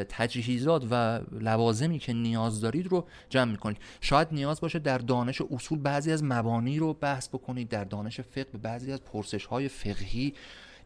تجهیزات 0.09 0.87
و 0.91 1.19
لوازمی 1.31 1.99
که 1.99 2.13
نیاز 2.13 2.61
دارید 2.61 2.87
رو 2.87 3.07
جمع 3.29 3.51
می‌کنید. 3.51 3.77
شاید 4.01 4.27
نیاز 4.31 4.61
باشه 4.61 4.79
در 4.79 4.97
دانش 4.97 5.41
اصول 5.41 5.79
بعضی 5.79 6.11
از 6.11 6.23
مبانی 6.23 6.79
رو 6.79 6.93
بحث 6.93 7.27
بکنید 7.29 7.69
در 7.69 7.83
دانش 7.83 8.21
فقه 8.21 8.47
به 8.51 8.57
بعضی 8.57 8.91
از 8.91 9.03
پرسش 9.03 9.45
های 9.45 9.67
فقهی 9.67 10.33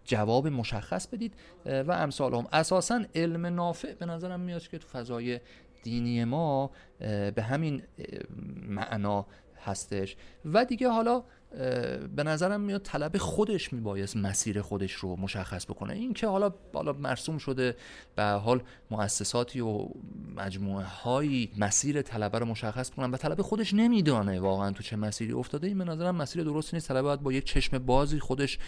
جواب 0.05 0.47
مشخص 0.47 1.07
بدید. 1.07 1.33
و 1.65 1.91
امثال 1.91 2.35
هم. 2.35 2.47
اساسا 2.53 3.01
علم 3.15 3.45
نافع 3.45 3.93
به 3.93 4.05
نظرم 4.05 4.39
میاد 4.39 4.67
که 4.67 4.77
تو 4.77 4.87
فضای 4.87 5.39
دینی 5.83 6.23
ما 6.23 6.71
به 7.35 7.43
همین 7.43 7.81
معنا 8.67 9.25
هستش. 9.61 10.15
و 10.45 10.65
دیگه 10.65 10.89
حالا 10.89 11.23
به 12.15 12.23
نظرم 12.23 12.61
میاد 12.61 12.81
طلب 12.81 13.17
خودش 13.17 13.73
میبایست 13.73 14.17
مسیر 14.17 14.61
خودش 14.61 14.91
رو 14.91 15.15
مشخص 15.15 15.65
بکنه. 15.65 15.93
این 15.93 16.13
که 16.13 16.27
حالا 16.27 16.49
بالا 16.49 16.93
مرسوم 16.93 17.37
شده 17.37 17.75
به 18.15 18.23
حال 18.23 18.63
مؤسساتی 18.91 19.59
و 19.59 19.87
مجموعه 20.35 20.85
هایی 20.85 21.51
مسیر 21.57 22.01
طلبه 22.01 22.39
رو 22.39 22.45
مشخص 22.45 22.89
کنن 22.89 23.11
و 23.11 23.17
طلب 23.17 23.41
خودش 23.41 23.73
نمیدانه 23.73 24.39
واقعا 24.39 24.71
تو 24.71 24.83
چه 24.83 24.95
مسیری 24.95 25.33
افتاده. 25.33 25.67
این 25.67 25.77
به 25.77 25.83
نظرم 25.83 26.15
مسیر 26.15 26.43
درست 26.43 26.73
نیست. 26.73 26.87
طلبه 26.87 27.01
باید 27.01 27.21
با 27.21 27.33
یک 27.33 27.43
چشم 27.43 27.77
بازی 27.77 28.19
خودش 28.19 28.59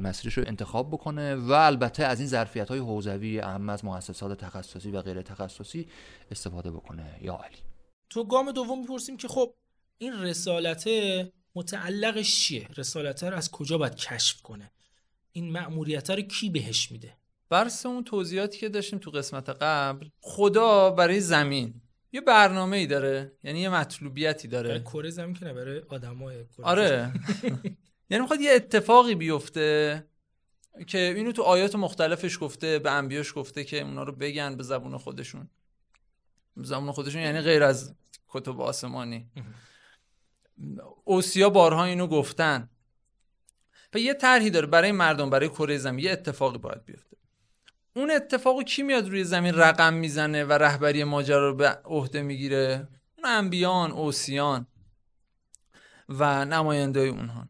مسیرش 0.00 0.38
رو 0.38 0.44
انتخاب 0.46 0.88
بکنه 0.88 1.34
و 1.34 1.52
البته 1.52 2.04
از 2.04 2.20
این 2.20 2.28
ظرفیت 2.28 2.68
های 2.68 2.78
حوزوی 2.78 3.40
اهم 3.40 3.68
از 3.68 3.84
مؤسسات 3.84 4.38
تخصصی 4.38 4.90
و 4.90 5.02
غیر 5.02 5.22
تخصصی 5.22 5.88
استفاده 6.30 6.70
بکنه. 6.70 7.18
یا 7.22 7.34
علی. 7.34 7.56
تو 8.10 8.24
گام 8.24 8.52
دوم 8.52 8.80
می‌پرسیم 8.80 9.16
که 9.16 9.28
خب 9.28 9.54
این 9.98 10.12
رسالته 10.12 11.32
متعلقش 11.54 12.40
چیه؟ 12.40 12.68
رسالت 12.76 13.24
رو 13.24 13.36
از 13.36 13.50
کجا 13.50 13.78
باید 13.78 13.94
کشف 13.94 14.42
کنه؟ 14.42 14.72
این 15.32 15.52
مأموریت 15.52 16.10
رو 16.10 16.22
کی 16.22 16.50
بهش 16.50 16.92
میده؟ 16.92 17.16
برس 17.48 17.86
اون 17.86 18.04
توضیحاتی 18.04 18.58
که 18.58 18.68
داشتیم 18.68 18.98
تو 18.98 19.10
قسمت 19.10 19.48
قبل 19.48 20.08
خدا 20.20 20.90
برای 20.90 21.20
زمین. 21.20 21.80
یه 22.12 22.20
برنامه 22.20 22.76
ای 22.76 22.86
داره 22.86 23.32
یعنی 23.44 23.60
یه 23.60 23.68
مطلوبیتی 23.68 24.48
داره. 24.48 24.68
برای 24.68 24.80
کره 24.80 25.10
زمین 25.10 25.34
که 25.34 25.44
نه 25.44 25.52
برای 25.52 25.82
آدمای 25.88 26.44
آره. 26.62 27.12
یعنی 28.10 28.22
می‌خواد 28.22 28.40
یه 28.40 28.52
اتفاقی 28.52 29.14
بیفته 29.14 30.04
که 30.86 30.98
اینو 30.98 31.32
تو 31.32 31.42
آیات 31.42 31.74
مختلفش 31.74 32.38
گفته 32.40 32.78
به 32.78 32.90
انبیاش 32.90 33.32
گفته 33.34 33.64
که 33.64 33.80
اونا 33.80 34.02
رو 34.02 34.12
بگن 34.12 34.56
به 34.56 34.62
زبون 34.62 34.96
خودشون. 34.96 35.50
به 36.56 36.64
زبون 36.64 36.92
خودشون 36.92 37.22
یعنی 37.22 37.40
غیر 37.40 37.62
از 37.62 37.94
کتب 38.28 38.60
آسمانی. 38.60 39.30
اوسیا 41.04 41.50
بارها 41.50 41.84
اینو 41.84 42.06
گفتن. 42.06 42.68
و 43.94 43.98
یه 43.98 44.14
طرحی 44.14 44.50
داره 44.50 44.66
برای 44.66 44.92
مردم 44.92 45.30
برای 45.30 45.48
کره 45.48 45.78
زمین. 45.78 46.04
یه 46.04 46.12
اتفاقی 46.12 46.58
باید 46.58 46.84
بیفته. 46.84 47.16
اون 47.96 48.10
اتفاقو 48.10 48.62
کی 48.62 48.82
میاد 48.82 49.08
روی 49.08 49.24
زمین 49.24 49.54
رقم 49.54 49.94
می‌زنه 49.94 50.44
و 50.44 50.52
رهبری 50.52 51.04
ماجرا 51.04 51.48
رو 51.48 51.54
به 51.54 51.68
عهده 51.68 52.22
می‌گیره؟ 52.22 52.88
اون 53.16 53.26
انبیان 53.26 53.92
اوسیان 53.92 54.66
و 56.08 56.44
نماینده 56.44 57.00
اونها. 57.00 57.48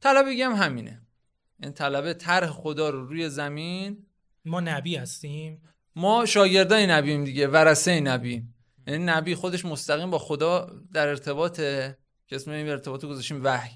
طلبگی 0.00 0.42
هم 0.42 0.52
همینه. 0.52 0.90
این 0.90 1.00
یعنی 1.58 1.74
طلبه 1.74 2.14
طرح 2.14 2.46
خدا 2.46 2.90
رو 2.90 3.06
روی 3.06 3.28
زمین. 3.28 4.06
ما 4.44 4.60
نبی 4.60 4.96
هستیم. 4.96 5.62
ما 5.96 6.26
شاگردای 6.26 6.86
نبیم 6.86 7.24
دیگه. 7.24 7.46
ورسه 7.46 8.00
نبیم 8.00 8.54
یعنی 8.86 9.04
نبی 9.04 9.34
خودش 9.34 9.64
مستقیم 9.64 10.10
با 10.10 10.18
خدا 10.18 10.70
در 10.92 11.08
ارتباط 11.08 11.60
که 12.30 12.36
اسم 12.36 12.50
این 12.50 12.68
ارتباط 12.68 13.04
گذاشتیم 13.04 13.40
وحی. 13.44 13.70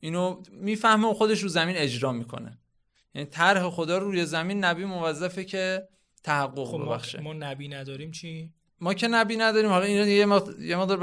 اینو 0.00 0.42
می‌فهمه 0.50 1.08
و 1.08 1.14
خودش 1.14 1.42
رو 1.42 1.48
زمین 1.48 1.76
اجرا 1.76 2.12
می‌کنه. 2.12 2.58
یعنی 3.14 3.28
طرح 3.28 3.70
خدا 3.70 3.98
رو 3.98 4.06
روی 4.06 4.26
زمین 4.26 4.64
نبی 4.64 4.84
موظفه 4.84 5.44
که 5.44 5.88
تحقق 6.22 6.64
خب 6.64 6.82
ببخشه. 6.82 7.20
ما 7.20 7.32
نبی 7.32 7.68
نداریم 7.68 8.10
چی؟ 8.10 8.52
ما 8.80 8.94
که 8.94 9.08
نبی 9.08 9.36
نداریم. 9.36 9.70
حالا 9.70 9.84
این 9.84 10.08
یه 10.60 10.76
مقدار 10.76 10.96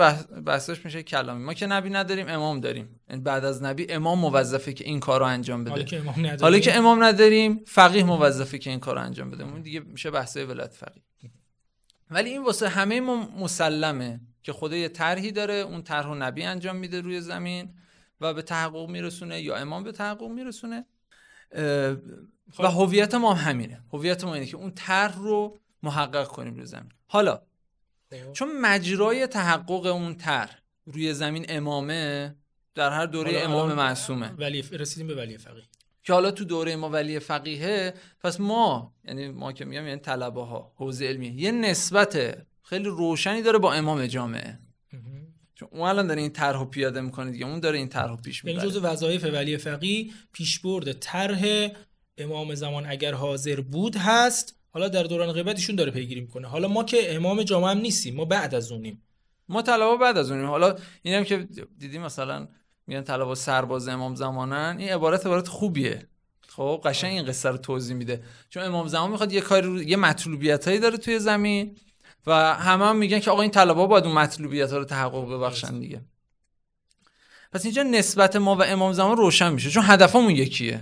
بحثش 0.46 0.86
میشه 0.86 1.04
کلامی. 1.04 1.44
ما 1.44 1.54
که 1.54 1.68
نبی 1.68 1.90
نداریم 1.90 2.28
امام 2.28 2.60
داریم. 2.60 3.00
یعنی 3.10 3.22
بعد 3.22 3.46
از 3.46 3.64
نبی 3.64 3.92
امام 3.92 4.20
موظفه 4.20 4.74
که 4.74 4.86
این 4.86 5.00
کارو 5.00 5.26
انجام 5.26 5.64
بده. 5.64 5.72
حالا 5.72 5.84
که 5.84 6.00
امام 6.00 6.20
نداریم, 6.20 6.42
حالا 6.42 6.60
که 6.60 6.76
امام 6.76 7.04
نداریم 7.04 7.64
فقیه 7.68 8.04
موظفه 8.04 8.58
که 8.58 8.70
این 8.70 8.80
کارو 8.80 9.02
انجام 9.02 9.32
بده. 9.32 9.44
اون 9.44 9.62
دیگه 9.62 9.80
میشه 9.80 10.12
بحثای 10.12 10.46
ولایت 10.46 10.74
فقیه. 10.74 11.04
ولی 12.12 12.30
این 12.30 12.44
واسه 12.44 12.70
همه 12.70 13.02
ما 13.02 13.30
مسلمه. 13.40 14.22
که 14.43 14.53
خدا 14.53 14.75
یه 14.75 14.89
طرحی 14.89 15.31
داره 15.31 15.53
اون 15.53 15.81
طرح 15.81 16.08
و 16.08 16.15
نبی 16.15 16.43
انجام 16.43 16.75
میده 16.75 17.01
روی 17.01 17.22
زمین 17.22 17.74
و 18.22 18.34
به 18.34 18.41
تحقق 18.41 18.89
میرسونه 18.89 19.41
یا 19.41 19.55
امام 19.55 19.84
به 19.84 19.91
تحقق 19.91 20.27
میرسونه. 20.27 20.86
و 22.60 22.67
هویت 22.67 23.13
ما 23.13 23.34
همینه. 23.34 23.84
هویت 23.93 24.24
ما 24.24 24.34
اینه 24.34 24.46
که 24.46 24.58
اون 24.58 24.72
طرح 24.72 25.17
رو 25.17 25.60
محقق 25.84 26.27
کنیم 26.27 26.53
روی 26.53 26.65
زمین. 26.65 26.91
حالا 27.08 27.41
خب. 28.12 28.31
چون 28.31 28.62
مجرای 28.62 29.27
تحقق 29.27 29.86
اون 29.86 30.15
طرح 30.15 30.60
روی 30.86 31.13
زمین 31.13 31.46
امامه 31.50 32.36
در 32.75 32.89
هر 32.89 33.05
دوره 33.05 33.39
امام 33.39 33.74
معصومه. 33.74 34.31
ولی 34.38 34.62
رسیدیم 34.62 35.08
به 35.08 35.15
ولی 35.15 35.38
فقیه. 35.38 35.63
که 36.03 36.13
حالا 36.13 36.31
تو 36.31 36.46
دوره 36.46 36.75
ما 36.75 36.89
ولی 36.89 37.19
فقیهه 37.19 37.93
پس 38.19 38.39
ما 38.39 38.93
یعنی 39.03 39.27
ما 39.27 39.51
که 39.51 39.65
میگم 39.65 39.88
یعنی 39.88 40.00
طلبه 40.00 40.41
ها 40.41 40.74
حوزه 40.75 41.05
علمی 41.05 41.27
یه 41.27 41.51
نسبت 41.51 42.38
خیلی 42.70 42.90
روشنی 42.90 43.42
داره 43.42 43.58
با 43.58 43.74
امام 43.74 44.08
جامعه 44.08 44.60
چون 45.56 45.70
اون 45.72 45.82
الان 45.82 46.08
داره 46.08 46.22
این 46.22 46.30
طرحو 46.30 46.66
پیاده 46.66 47.02
می‌کنه 47.02 47.32
دیگه 47.32 47.46
اون 47.46 47.60
داره 47.60 47.78
این 47.78 47.90
طرحو 47.90 48.16
پیش 48.16 48.44
یعنی 48.44 48.58
می‌بره. 48.58 48.72
جزء 48.72 48.80
وظایف 48.92 49.24
ولی 49.24 49.58
فقیه 49.58 50.12
پیشبرد 50.34 50.94
طرح 50.94 51.68
امام 52.18 52.56
زمان 52.56 52.86
اگر 52.86 53.14
حاضر 53.14 53.62
بود 53.62 53.96
هست 53.96 54.56
حالا 54.70 54.88
در 54.88 55.04
دوران 55.04 55.32
غیبت 55.32 55.56
ایشون 55.56 55.76
داره 55.76 55.92
پیگیری 55.92 56.22
می‌کنه. 56.22 56.48
حالا 56.48 56.68
ما 56.68 56.84
که 56.84 57.16
امام 57.16 57.44
جامعه 57.44 57.70
هم 57.70 57.78
نیستیم 57.78 58.16
ما 58.16 58.26
بعد 58.26 58.56
از 58.56 58.72
اونیم. 58.72 59.02
ما 59.50 59.62
طلبا 59.62 59.96
بعد 59.98 60.18
از 60.18 60.32
اونیم. 60.32 60.48
حالا 60.48 60.76
اینم 61.02 61.24
که 61.24 61.48
دیدیم 61.78 62.02
مثلا 62.02 62.48
میگن 62.88 63.02
طلبا 63.02 63.36
سرباز 63.36 63.88
امام 63.88 64.16
زمانن 64.16 64.76
این 64.80 64.90
عبارت 64.90 65.26
عبارت 65.26 65.48
خوبیه. 65.48 66.08
خب 66.48 66.82
قشنگ 66.86 67.14
این 67.14 67.26
قصه 67.26 67.50
رو 67.50 67.58
توضیح 67.58 67.96
میده. 67.96 68.24
چون 68.50 68.64
امام 68.64 68.88
زمان 68.88 69.12
می‌خواد 69.12 69.34
یه 69.34 69.42
کاری 69.42 69.68
رو 69.68 69.84
یه 69.84 69.98
مطلوبیتایی 69.98 70.80
داره 70.80 70.98
توی 70.98 71.20
زمین. 71.20 71.76
و 72.28 72.54
همه 72.56 72.86
هم 72.86 72.96
میگن 72.96 73.20
که 73.20 73.32
آقا 73.32 73.42
این 73.42 73.52
طلبا 73.52 73.88
باید 73.88 74.04
اون 74.06 74.14
مطلوبیت 74.14 74.72
ها 74.72 74.78
رو 74.78 74.86
تحقق 74.86 75.26
ببخشن 75.26 75.80
دیگه. 75.80 76.02
پس 77.52 77.66
اینجا 77.66 77.84
نسبت 77.84 78.36
ما 78.36 78.56
و 78.56 78.64
امام 78.64 78.94
زمان 78.94 79.18
روشن 79.18 79.54
میشه 79.54 79.70
چون 79.70 79.84
هدفمون 79.86 80.32
یکیه. 80.32 80.82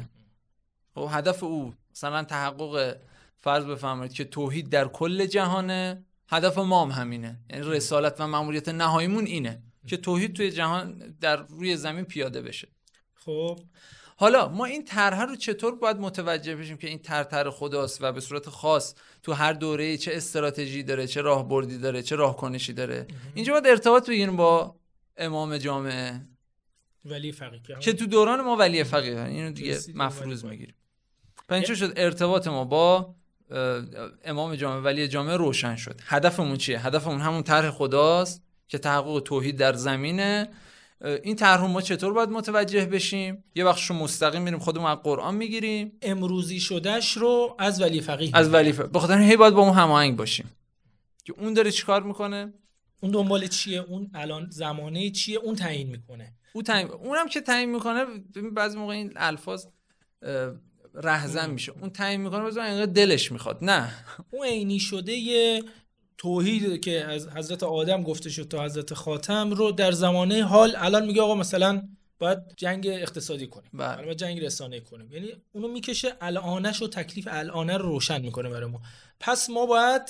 خب 0.96 1.08
هدف 1.12 1.44
او 1.44 1.74
مثلا 1.92 2.24
تحقق 2.24 2.98
فرض 3.40 3.66
بفرمایید 3.66 4.14
که 4.14 4.24
توحید 4.24 4.70
در 4.70 4.88
کل 4.88 5.26
جهانه 5.26 6.06
هدف 6.28 6.58
ما 6.58 6.86
هم 6.86 6.92
همینه. 6.92 7.40
یعنی 7.50 7.66
رسالت 7.66 8.22
و 8.22 8.28
مأموریت 8.28 8.70
نهاییمون 8.70 9.26
اینه 9.26 9.64
که 9.88 9.98
توحید 9.98 10.36
توی 10.36 10.52
جهان 10.52 11.16
در 11.22 11.36
روی 11.36 11.78
زمین 11.78 12.06
پیاده 12.06 12.42
بشه. 12.42 12.68
خب. 13.14 13.60
حالا 14.20 14.50
ما 14.50 14.66
این 14.66 14.86
طرح 14.86 15.22
رو 15.22 15.36
چطور 15.36 15.76
باید 15.76 15.98
متوجه 15.98 16.56
بشیم 16.56 16.78
که 16.78 16.88
این 16.88 17.00
طرح 17.00 17.50
خداست 17.50 18.02
و 18.02 18.12
به 18.12 18.22
صورت 18.22 18.50
خاص 18.50 18.96
تو 19.24 19.34
هر 19.34 19.54
دوره 19.54 19.98
چه 19.98 20.12
استراتژی 20.16 20.84
داره 20.84 21.08
چه 21.08 21.22
راهبردی 21.22 21.78
داره 21.78 22.02
چه 22.02 22.16
راهکنشی 22.16 22.74
داره؟ 22.74 23.08
اینجا 23.36 23.54
باید 23.54 23.68
ارتباط 23.68 24.10
بگیریم 24.10 24.38
با 24.38 24.76
امام 25.18 25.58
جامعه 25.58 26.22
ولی 27.06 27.32
فقیه. 27.32 27.62
که 27.80 27.94
تو 27.94 28.06
دوران 28.06 28.42
ما 28.42 28.56
ولی 28.56 28.84
فقیه. 28.84 29.24
اینو 29.24 29.52
دیگه 29.52 29.80
مفروض 29.96 30.46
می‌گیریم. 30.46 30.76
پس 31.50 31.54
اینجا 31.54 31.76
شد 31.76 31.94
ارتباط 31.96 32.48
ما 32.48 32.66
با 32.66 33.16
امام 34.26 34.56
جامعه 34.56 34.82
ولی 34.82 35.08
جامعه 35.08 35.36
روشن 35.36 35.76
شد. 35.76 36.02
هدفمون 36.06 36.58
چیه؟ 36.58 36.88
هدفمون 36.88 37.22
همون 37.22 37.44
طرح 37.44 37.70
خداست 37.70 38.44
که 38.68 38.78
تحقق 38.78 39.20
توحید 39.20 39.58
در 39.58 39.74
زمینه. 39.74 40.50
این 41.02 41.36
طرح 41.36 41.66
ما 41.66 41.82
چطور 41.82 42.14
باید 42.14 42.30
متوجه 42.30 42.86
بشیم؟ 42.86 43.44
یه 43.56 43.66
بخش 43.66 43.86
رو 43.86 43.96
مستقیم 43.96 44.42
میریم 44.42 44.60
خودمون 44.60 44.92
از 44.92 44.98
قرآن 44.98 45.36
می‌گیریم. 45.36 45.92
امروزی 46.02 46.60
شدهش 46.60 47.18
رو 47.18 47.56
از 47.60 47.82
ولی 47.82 48.02
فقیه. 48.02 48.32
از 48.34 48.54
ولی 48.54 48.72
ف... 48.72 48.80
به 48.80 49.00
خاطر 49.00 49.18
هی 49.18 49.38
باید 49.38 49.54
با 49.54 49.62
اون 49.62 49.74
هماهنگ 49.74 50.18
باشیم. 50.18 50.52
که 51.26 51.34
اون 51.38 51.54
داره 51.54 51.72
چیکار 51.72 52.04
می‌کنه؟ 52.04 52.54
اون 53.02 53.12
دنبال 53.12 53.48
چیه؟ 53.48 53.80
اون 53.80 54.12
الان 54.14 54.48
زمانه 54.50 55.10
چیه؟ 55.10 55.38
اون 55.38 55.56
تعیین 55.56 55.90
می‌کنه. 55.90 56.34
او 56.54 56.62
تعیین 56.62 56.88
اونم 56.88 57.28
که 57.28 57.42
تعیین 57.42 57.72
می‌کنه 57.72 58.06
ببین 58.36 58.54
بعضی 58.54 58.78
موقع 58.78 58.94
این 58.94 59.14
الفاظ 59.16 59.66
رهزن 60.94 61.50
میشه. 61.50 61.72
اون 61.72 61.90
تعیین 61.90 62.22
می‌کنه 62.22 62.44
بزن 62.44 62.62
انقدر 62.62 62.92
دلش 62.92 63.32
می‌خواد. 63.32 63.58
نه. 63.62 63.92
اون 64.32 64.48
عینی 64.48 64.80
شده 64.80 65.14
یه 65.14 65.64
توحید 66.18 66.82
که 66.82 67.06
از 67.06 67.28
حضرت 67.28 67.64
آدم 67.64 68.04
گفته 68.04 68.30
شد 68.30 68.48
تا 68.48 68.64
حضرت 68.64 68.94
خاتم 68.94 69.52
رو 69.52 69.72
در 69.72 69.92
زمانه 69.92 70.44
حال 70.44 70.74
الان 70.78 71.06
میگه 71.06 71.22
آقا 71.22 71.36
مثلا 71.36 71.88
باید 72.20 72.40
جنگ 72.58 72.88
اقتصادی 72.88 73.48
کنیم. 73.48 73.70
بله. 73.74 74.16
جنگ 74.16 74.40
رسانه 74.40 74.80
کنیم. 74.80 75.12
یعنی 75.12 75.28
اونو 75.52 75.68
می‌کشه 75.68 76.14
الانش 76.22 76.82
و 76.82 76.88
تکلیف 76.88 77.28
الانه 77.32 77.78
رو 77.78 77.90
روشن 77.90 78.22
می‌کنه 78.22 78.50
برای 78.50 78.70
ما. 78.70 78.82
پس 79.20 79.50
ما 79.50 79.66
باید 79.66 80.02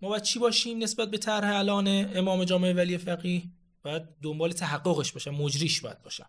ما 0.00 0.08
باید 0.08 0.22
چی 0.22 0.38
باشیم 0.38 0.82
نسبت 0.82 1.10
به 1.10 1.18
طرح 1.18 1.56
الان 1.56 2.16
امام 2.18 2.44
جامعه 2.44 2.72
ولی 2.72 2.98
فقیه 2.98 3.42
باید 3.82 4.02
دنبال 4.22 4.52
تحققش 4.52 5.12
باشم 5.12 5.30
مجریش 5.30 5.80
باید 5.80 6.02
باشم 6.02 6.26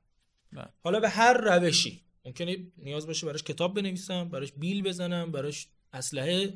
بله. 0.53 0.67
حالا 0.83 0.99
به 0.99 1.09
هر 1.09 1.33
روشی. 1.33 2.01
ممکنه 2.25 2.57
نیاز 2.77 3.07
باشه 3.07 3.27
براش 3.27 3.43
کتاب 3.43 3.73
بنویسم 3.73 4.29
براش 4.29 4.51
بیل 4.51 4.83
بزنم 4.83 5.31
براش 5.31 5.67
اسلحه 5.93 6.53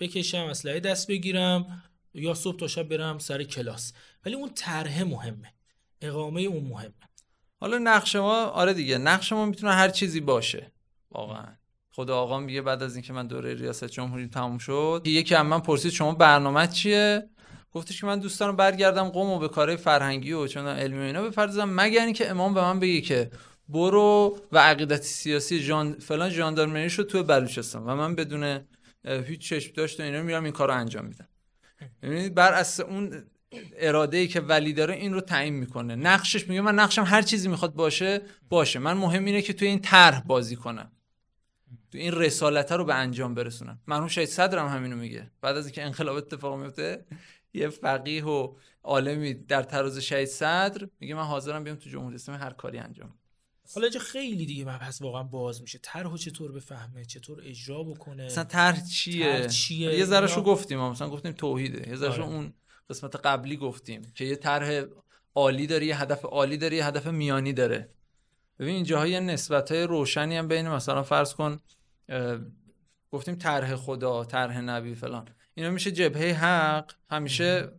بکشم 0.00 0.44
اسلحه 0.44 0.80
دست 0.80 1.08
بگیرم. 1.08 1.82
یا 2.14 2.34
صبح 2.34 2.58
تا 2.58 2.68
شب 2.68 2.88
برم 2.88 3.18
سر 3.18 3.42
کلاس. 3.42 3.92
ولی 4.24 4.34
اون 4.34 4.50
طرح 4.54 5.02
مهمه. 5.02 5.54
اقامه 6.00 6.40
اون 6.40 6.64
مهمه. 6.64 6.92
حالا 7.60 7.78
نقش 7.78 8.16
ما 8.16 8.44
آره 8.44 8.72
دیگه 8.72 8.98
نقش 8.98 9.32
ما 9.32 9.46
می‌تونه 9.46 9.72
هر 9.72 9.88
چیزی 9.88 10.20
باشه. 10.20 10.72
واقعا. 11.10 11.46
خدا 11.90 12.18
آقا 12.18 12.40
میگه 12.40 12.62
بعد 12.62 12.82
از 12.82 12.94
اینکه 12.96 13.12
من 13.12 13.26
دوره 13.26 13.54
ریاست 13.54 13.84
جمهوری 13.84 14.28
تموم 14.28 14.58
شد 14.58 15.02
یکی 15.04 15.34
از 15.34 15.46
من 15.46 15.60
پرسید 15.60 15.92
شما 15.92 16.14
برنامه 16.14 16.66
چیه؟ 16.66 17.28
گفتش 17.72 18.00
که 18.00 18.06
من 18.06 18.18
دوست 18.18 18.40
دارم 18.40 18.56
برگردم 18.56 19.08
قوم 19.08 19.30
و 19.30 19.38
به 19.38 19.48
کارهای 19.48 19.76
فرهنگی 19.76 20.32
و 20.32 20.46
چون 20.46 20.66
علمی 20.66 20.98
و 20.98 21.02
اینا 21.02 21.22
بپردازم 21.22 21.80
مگر 21.80 22.04
اینکه 22.04 22.30
امام 22.30 22.54
به 22.54 22.60
من 22.60 22.80
بگه 22.80 23.00
که 23.00 23.30
برو 23.68 24.38
و 24.52 24.58
عقیدت 24.58 25.02
سیاسی 25.02 25.64
جان 25.64 25.92
فلان 25.92 26.30
ژاندارمری 26.30 26.90
شد 26.90 27.06
تو 27.06 27.22
بلوچستان. 27.22 27.82
و 27.82 27.94
من 27.94 28.14
بدون 28.14 28.60
هیچ 29.04 29.48
چشم 29.48 29.72
داشت 29.72 30.00
و 30.00 30.02
اینا 30.02 30.22
میرم 30.22 30.44
این 30.44 30.52
کارو 30.52 30.74
انجام 30.74 31.04
میدم. 31.04 31.28
ببینید 32.02 32.34
بر 32.34 32.52
اساس 32.52 32.86
اون 32.86 33.24
اراده 33.76 34.16
ای 34.16 34.28
که 34.28 34.40
ولی 34.40 34.72
داره 34.72 34.94
این 34.94 35.12
رو 35.12 35.20
تعیین 35.20 35.54
می‌کنه. 35.54 35.96
نقشش 35.96 36.48
میگه 36.48 36.60
من 36.60 36.74
نقشم 36.74 37.04
هر 37.04 37.22
چیزی 37.22 37.48
می‌خواد 37.48 37.74
باشه 37.74 38.22
باشه. 38.48 38.78
من 38.78 38.92
مهم 38.92 39.24
اینه 39.24 39.42
که 39.42 39.52
توی 39.52 39.68
این 39.68 39.78
طرح 39.78 40.20
بازی 40.20 40.56
کنم. 40.56 40.92
تو 41.92 41.98
این 41.98 42.12
رسالت 42.12 42.72
رو 42.72 42.84
به 42.84 42.94
انجام 42.94 43.34
برسونم. 43.34 43.80
مرحوم 43.86 44.08
شهید 44.08 44.28
صدرم 44.28 44.68
همینو 44.68 44.96
میگه. 44.96 45.30
بعد 45.40 45.56
از 45.56 45.66
اینکه 45.66 45.82
انقلاب 45.82 46.16
اتفاق 46.16 46.58
میفته 46.58 47.04
یه 47.54 47.68
فقیه 47.68 48.24
و 48.24 48.54
عالمی 48.82 49.34
در 49.34 49.62
تراز 49.62 49.98
شهید 49.98 50.28
صدر 50.28 50.88
میگه 51.00 51.14
من 51.14 51.22
حاضرم 51.22 51.64
بیام 51.64 51.76
تو 51.76 51.90
جمهوری 51.90 52.14
اسلامی 52.14 52.40
هر 52.40 52.50
کاری 52.50 52.78
انجام. 52.78 53.14
حالا 53.74 53.84
اینجا 53.86 54.00
خیلی 54.00 54.46
دیگه 54.46 54.64
مبحث 54.64 55.02
واقعا 55.02 55.22
باز 55.22 55.60
میشه. 55.62 55.78
طرحو 55.82 56.16
چطور 56.16 56.52
بفهمه؟ 56.52 57.04
چطور 57.04 57.40
اجرا 57.44 57.82
بکنه؟ 57.82 58.24
مثلا 58.26 58.44
طرح 58.44 58.84
چیه؟ 58.86 59.38
طرح 59.38 59.48
چیه؟ 59.48 59.98
یه 59.98 60.04
ذره 60.04 60.26
شو 60.26 60.38
اینا- 60.38 60.50
گفتیم 60.52 60.80
مثلا 60.80 61.08
گفتیم 61.08 61.32
توحیده. 61.32 61.88
یه 61.88 61.96
ذره 61.96 62.12
آره. 62.12 62.24
اون 62.24 62.52
قسمت 62.90 63.16
قبلی 63.16 63.56
گفتیم 63.56 64.12
که 64.14 64.24
یه 64.24 64.36
طرح 64.36 64.84
عالی 65.34 65.66
داره 65.66 65.86
یه 65.86 66.00
هدف 66.00 66.24
عالی 66.24 66.56
داره 66.56 66.76
یه 66.76 66.86
هدف 66.86 67.06
میانی 67.06 67.52
داره. 67.52 67.88
ببین 68.58 68.74
اینجاها 68.74 69.06
یه 69.06 69.20
نسبت 69.20 69.72
های 69.72 69.82
روشنی 69.82 70.36
هم 70.36 70.48
بین 70.48 70.68
مثلا 70.68 71.02
فرض 71.02 71.34
کن 71.34 71.60
گفتیم 73.10 73.34
طرح 73.34 73.76
خدا 73.76 74.24
طرح 74.24 74.60
نبی 74.60 74.94
فلان. 74.94 75.28
اینا 75.54 75.70
میشه 75.70 75.90
جبهه 75.92 76.32
حق. 76.34 76.92
همیشه 77.10 77.72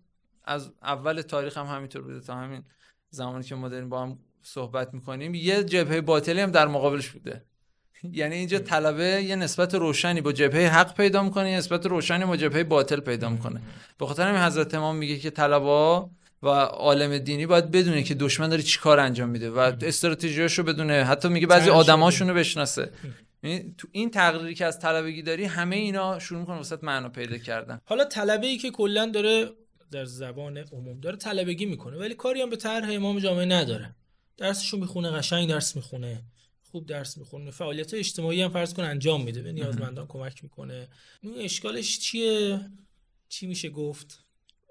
از 0.44 0.72
اول 0.82 1.22
تاریخ 1.22 1.58
هم 1.58 1.66
همینطور 1.66 2.02
بوده. 2.02 2.20
تا 2.20 2.36
همین 2.36 2.64
زمانی 3.10 3.44
که 3.44 3.56
ما 3.56 3.70
داریم 3.70 3.90
با 3.90 4.02
هم 4.04 4.20
صحبت 4.46 4.94
می‌کنیم 4.94 5.36
یه 5.36 5.64
جبهه 5.64 6.02
باطلی 6.02 6.42
هم 6.42 6.52
در 6.52 6.68
مقابلش 6.68 7.10
بوده. 7.10 7.44
یعنی 8.20 8.36
اینجا 8.36 8.60
طلبه 8.60 9.04
یه 9.04 9.36
نسبت 9.36 9.76
روشنی 9.76 10.22
با 10.22 10.32
جبهه 10.32 10.62
حق 10.62 10.96
پیدا 10.96 11.24
می‌کنه 11.24 11.52
یه 11.52 11.58
نسبت 11.58 11.86
روشنی 11.86 12.26
با 12.26 12.38
جبهه 12.38 12.64
باطل 12.64 13.00
پیدا 13.00 13.30
می‌کنه. 13.30 13.62
به 13.98 14.06
خاطر 14.06 14.28
همین 14.28 14.42
حضرت 14.42 14.74
امام 14.74 14.96
میگه 14.96 15.18
که 15.18 15.30
طلبا 15.30 16.10
و 16.44 16.48
عالم 16.48 17.18
دینی 17.18 17.46
باید 17.46 17.72
بدونه 17.72 18.04
که 18.04 18.14
دشمن 18.16 18.50
داره 18.50 18.62
چی 18.62 18.80
کار 18.80 19.00
انجام 19.00 19.30
میده 19.30 19.50
و 19.50 19.72
استراتژیاشو 19.82 20.64
بدونه. 20.64 21.04
حتی 21.04 21.30
میگه 21.30 21.48
بعضی. 21.48 21.70
آدماشونو 21.70 22.34
بشناسه. 22.34 22.92
یعنی 23.44 23.76
تو 23.78 23.88
این 23.92 24.12
تقریری 24.12 24.56
که 24.56 24.66
از 24.66 24.80
طلبگی 24.80 25.22
داری 25.22 25.46
همه 25.46 25.76
اینا 25.76 26.20
شروع 26.20 26.40
می‌کنه 26.40 26.60
وسط 26.60 26.84
معنا 26.84 27.10
پیدا 27.10 27.38
کردن. 27.38 27.82
حالا 27.86 28.06
طلبه 28.06 28.48
ای 28.48 28.58
که 28.58 28.72
کلا 28.72 29.06
داره 29.06 29.50
در 29.92 30.06
زبان 30.06 30.58
عموم 30.58 31.00
داره 31.00 31.18
طلبگی 31.18 31.66
می‌کنه 31.66 31.98
ولی 31.98 32.14
کاری 32.14 32.42
هم 32.42 32.50
به 32.50 32.56
طرح 32.56 32.90
امام 32.92 33.20
جامعه 33.20 33.46
نداره. 33.46 33.96
درسشو 34.38 34.78
می‌خونه 34.78 35.12
قشنگ 35.12 35.50
درس 35.50 35.76
می‌خونه 35.76 36.24
خوب 36.72 36.86
درس 36.86 37.18
می‌خونه. 37.18 37.52
فعالیت 37.52 37.94
اجتماعی 37.94 38.42
هم 38.42 38.50
فرض 38.50 38.74
کن 38.74 38.84
انجام 38.84 39.24
میده 39.24 39.42
به 39.42 39.52
نیازمندان 39.52 40.08
کمک 40.08 40.44
می‌کنه. 40.44 40.88
این 41.22 41.34
اشکالش 41.38 42.00
چیه؟ 42.00 42.60
چی 43.30 43.48
میشه 43.48 43.70
گفت؟ 43.70 44.20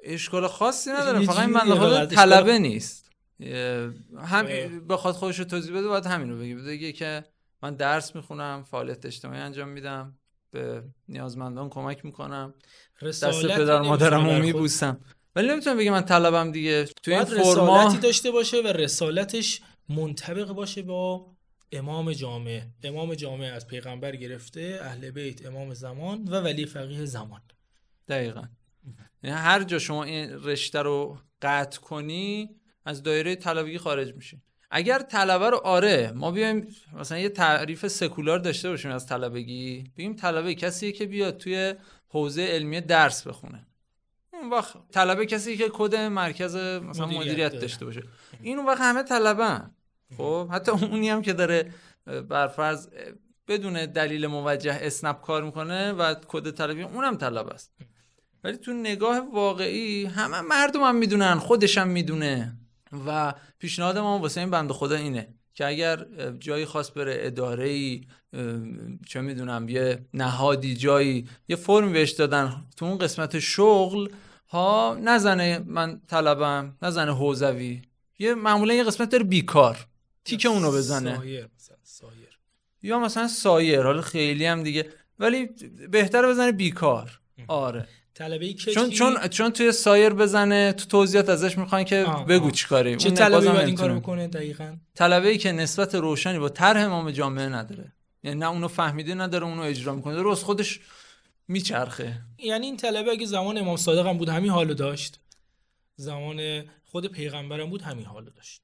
اشکال 0.03 0.47
خاصی 0.47 0.91
نداره 0.91 1.21
یه 1.21 1.27
فقط 1.27 1.39
این 1.39 1.57
اشکال- 1.57 2.07
طلبه 2.07 2.59
نیست. 2.59 3.11
هم 3.41 4.43
باید. 4.43 4.87
بخواد 4.87 5.15
خودش 5.15 5.39
رو 5.39 5.45
توضیح 5.45 5.77
بده 5.77 5.89
باید 5.89 6.07
همین 6.07 6.31
رو 6.31 6.39
بگه. 6.39 6.55
بگه 6.55 6.93
که 6.93 7.25
من 7.63 7.75
درس 7.75 8.17
می‌خونم 8.17 8.65
فعالیت 8.65 9.07
اجتماعی 9.07 9.41
انجام 9.41 9.69
میدم 9.69 10.19
به 10.51 10.83
نیازمندان 11.09 11.69
کمک 11.69 12.05
می‌کنم 12.05 12.55
دست 13.03 13.47
پدر 13.47 13.81
مادرم 13.81 14.27
رو 14.27 14.39
میبوسم. 14.39 15.01
ولی 15.37 15.49
نمی‌تونم 15.49 15.77
بگه 15.77 15.91
من 15.91 16.05
طلبم 16.05 16.53
دیگه. 16.53 16.85
تو 16.85 17.11
این 17.11 17.25
فرما 17.25 17.43
رسالتی 17.43 17.99
داشته 17.99 18.31
باشه 18.31 18.63
و 18.63 18.67
رسالتش 18.67 19.61
منطبق 19.89 20.49
باشه 20.49 20.83
با 20.83 21.27
امام 21.73 22.13
جامعه 22.13 22.67
امام 22.85 23.15
جامعه 23.15 23.49
از 23.49 23.67
پیغمبر 23.67 24.17
گرفته 24.17 24.79
اهل 24.83 25.11
بیت 25.11 25.47
امام 25.47 25.75
زمان 25.75 26.25
و 26.29 26.41
ولی 26.41 26.67
فقیه 26.67 27.05
زمان. 27.05 27.41
دقیقا. 28.09 28.43
یعنی 29.23 29.37
هر 29.37 29.63
جا 29.63 29.79
شما 29.79 30.05
این 30.05 30.31
رشته 30.45 30.83
رو 30.83 31.19
قطع 31.43 31.81
کنی 31.81 32.51
از 32.85 33.03
دایره 33.03 33.37
طلبگی 33.37 33.79
خارج 33.79 34.15
میشی. 34.15 34.43
اگر 34.71 34.99
طلبه 34.99 35.51
رو 35.51 35.57
آره 35.57 36.13
ما 36.15 36.31
بیایم 36.31 36.69
مثلا 36.93 37.19
یه 37.19 37.29
تعریف 37.29 37.87
سکولار 37.87 38.39
داشته 38.39 38.71
باشیم 38.71 38.91
از 38.91 39.07
طلبگی. 39.07 39.85
بگیم 39.97 40.17
طلبه 40.17 40.55
کسیه 40.55 40.93
که 40.93 41.07
بیاد 41.07 41.37
توی 41.37 41.75
حوزه 42.09 42.43
علمی 42.43 42.81
درس 42.81 43.27
بخونه. 43.27 43.67
اون 44.45 44.53
وقت 44.53 44.75
طلبه 44.93 45.27
کسی 45.27 45.57
که 45.57 45.71
کد 45.73 45.97
مرکز 45.97 46.57
مثلا 46.57 47.07
مدیریت 47.07 47.21
مدیریت. 47.21 47.53
داشته 47.53 47.85
باشه. 47.85 48.03
این 48.43 48.59
اون 48.59 48.67
وقت 48.67 48.81
همه 48.81 49.03
طلبه 49.03 49.61
خب 50.17 50.49
حتی 50.49 50.71
اونی 50.71 51.09
هم 51.09 51.23
که 51.23 51.33
داره 51.33 51.73
برفرض 52.29 52.89
بدون 53.49 53.87
دلیل 53.87 54.27
موجه 54.27 54.79
اسنپ 54.83 55.21
کار 55.21 55.45
می‌کنه 55.45 55.93
و 55.93 56.15
کد 56.29 56.51
طلبی 56.51 56.83
اونم 56.83 57.17
طلب 57.17 57.49
است. 57.49 57.73
ولی 58.45 58.57
تو 58.57 58.73
نگاه 58.73 59.19
واقعی 59.33 60.05
همه 60.05 60.41
مردم 60.41 60.83
هم 60.83 60.97
می‌دونن 60.97 61.35
خودش 61.35 61.79
هم 61.79 61.89
می‌دونه. 61.89 62.57
و 63.07 63.35
پیشنهاد 63.59 63.99
ما 63.99 64.19
واسه 64.19 64.41
این 64.41 64.51
بنده 64.51 64.75
خدا 64.75 64.97
اینه 64.97 65.29
که 65.55 65.67
اگر 65.67 66.07
جایی 66.39 66.65
خاص 66.65 66.91
بره 66.91 67.17
اداره 67.19 67.69
ای 67.69 68.05
چه 69.07 69.21
می‌دونم 69.21 69.69
یه 69.69 70.07
نهادی 70.15 70.77
جایی 70.77 71.29
یه 71.49 71.57
فرم 71.57 71.93
بهش 71.93 72.11
دادن 72.11 72.65
تو 72.77 72.85
اون 72.85 72.99
قسمت 72.99 73.39
شغل 73.39 74.09
ها 74.55 74.99
نزنه 75.03 75.59
من 75.67 76.01
طلبم 76.09 76.77
نزنه 76.83 77.15
حوزوی. 77.15 77.83
یه 78.19 78.35
معمولا 78.35 78.75
یه 78.75 78.85
قسمت 78.85 79.11
داره 79.11 79.25
بیکار. 79.25 79.87
تیک 80.25 80.47
اونو 80.51 80.73
بزنه. 80.73 81.17
سایر 81.17 81.49
مثلا 81.57 81.77
سایر. 81.83 82.39
یا 82.83 82.99
مثلا 82.99 83.29
سایر 83.29 83.83
حالا 83.83 84.03
خیلی 84.03 84.47
هم 84.47 84.63
دیگه. 84.63 84.87
ولی 85.19 85.49
بهتره 85.91 86.29
بزنه 86.29 86.53
بیکار. 86.53 87.21
آره. 87.49 87.89
طلبه 88.15 88.55
چون 88.55 88.91
چون 88.91 89.29
چون 89.29 89.51
توی 89.51 89.73
سایر 89.73 90.13
بزنه 90.13 90.73
تو 90.73 90.85
توضیحات 90.87 91.29
ازش 91.29 91.59
می‌خوان 91.59 91.85
که 91.85 92.05
آه، 92.05 92.27
بگو. 92.27 92.51
چیکاره 92.51 92.97
چه 92.97 93.11
طلبه 93.11 93.53
باید 93.53 93.67
این 93.67 93.77
کارو. 93.77 94.01
بکنه 94.01 94.29
دقیقاً؟ 94.29 94.77
طلبه 94.95 95.29
ای 95.29 95.39
که 95.39 95.53
نسبت 95.53 95.95
روشنی 95.95 96.39
با 96.39 96.49
طرح 96.49 96.85
امام 96.85 97.11
جامعه 97.11 97.49
نداره. 97.49 97.93
یعنی 98.23 98.41
نه 98.41 98.51
اونو 98.51 98.69
فهمیده 98.69 99.15
نداره 99.15 99.45
اونو 99.45 99.63
اجرا 99.63 99.95
می‌کنه. 99.95 100.15
درست 100.15 100.45
خودش 100.45 100.81
میچرخه. 101.49 102.23
یعنی 102.39 102.67
این 102.67 102.77
طلبه 102.77 103.11
اگه 103.11 103.27
زمان 103.27 103.59
امام 103.59 103.77
صادق 103.77 104.07
هم 104.07 104.19
بود 104.19 104.29
همین 104.29 104.51
حالو 104.51 104.75
داشت. 104.75 105.21
زمان 105.97 106.65
خود 106.85 107.07
پیغمبرم 107.07 107.71
بود 107.71 107.83
همین 107.83 108.05
حالو 108.05 108.31
داشت. 108.31 108.63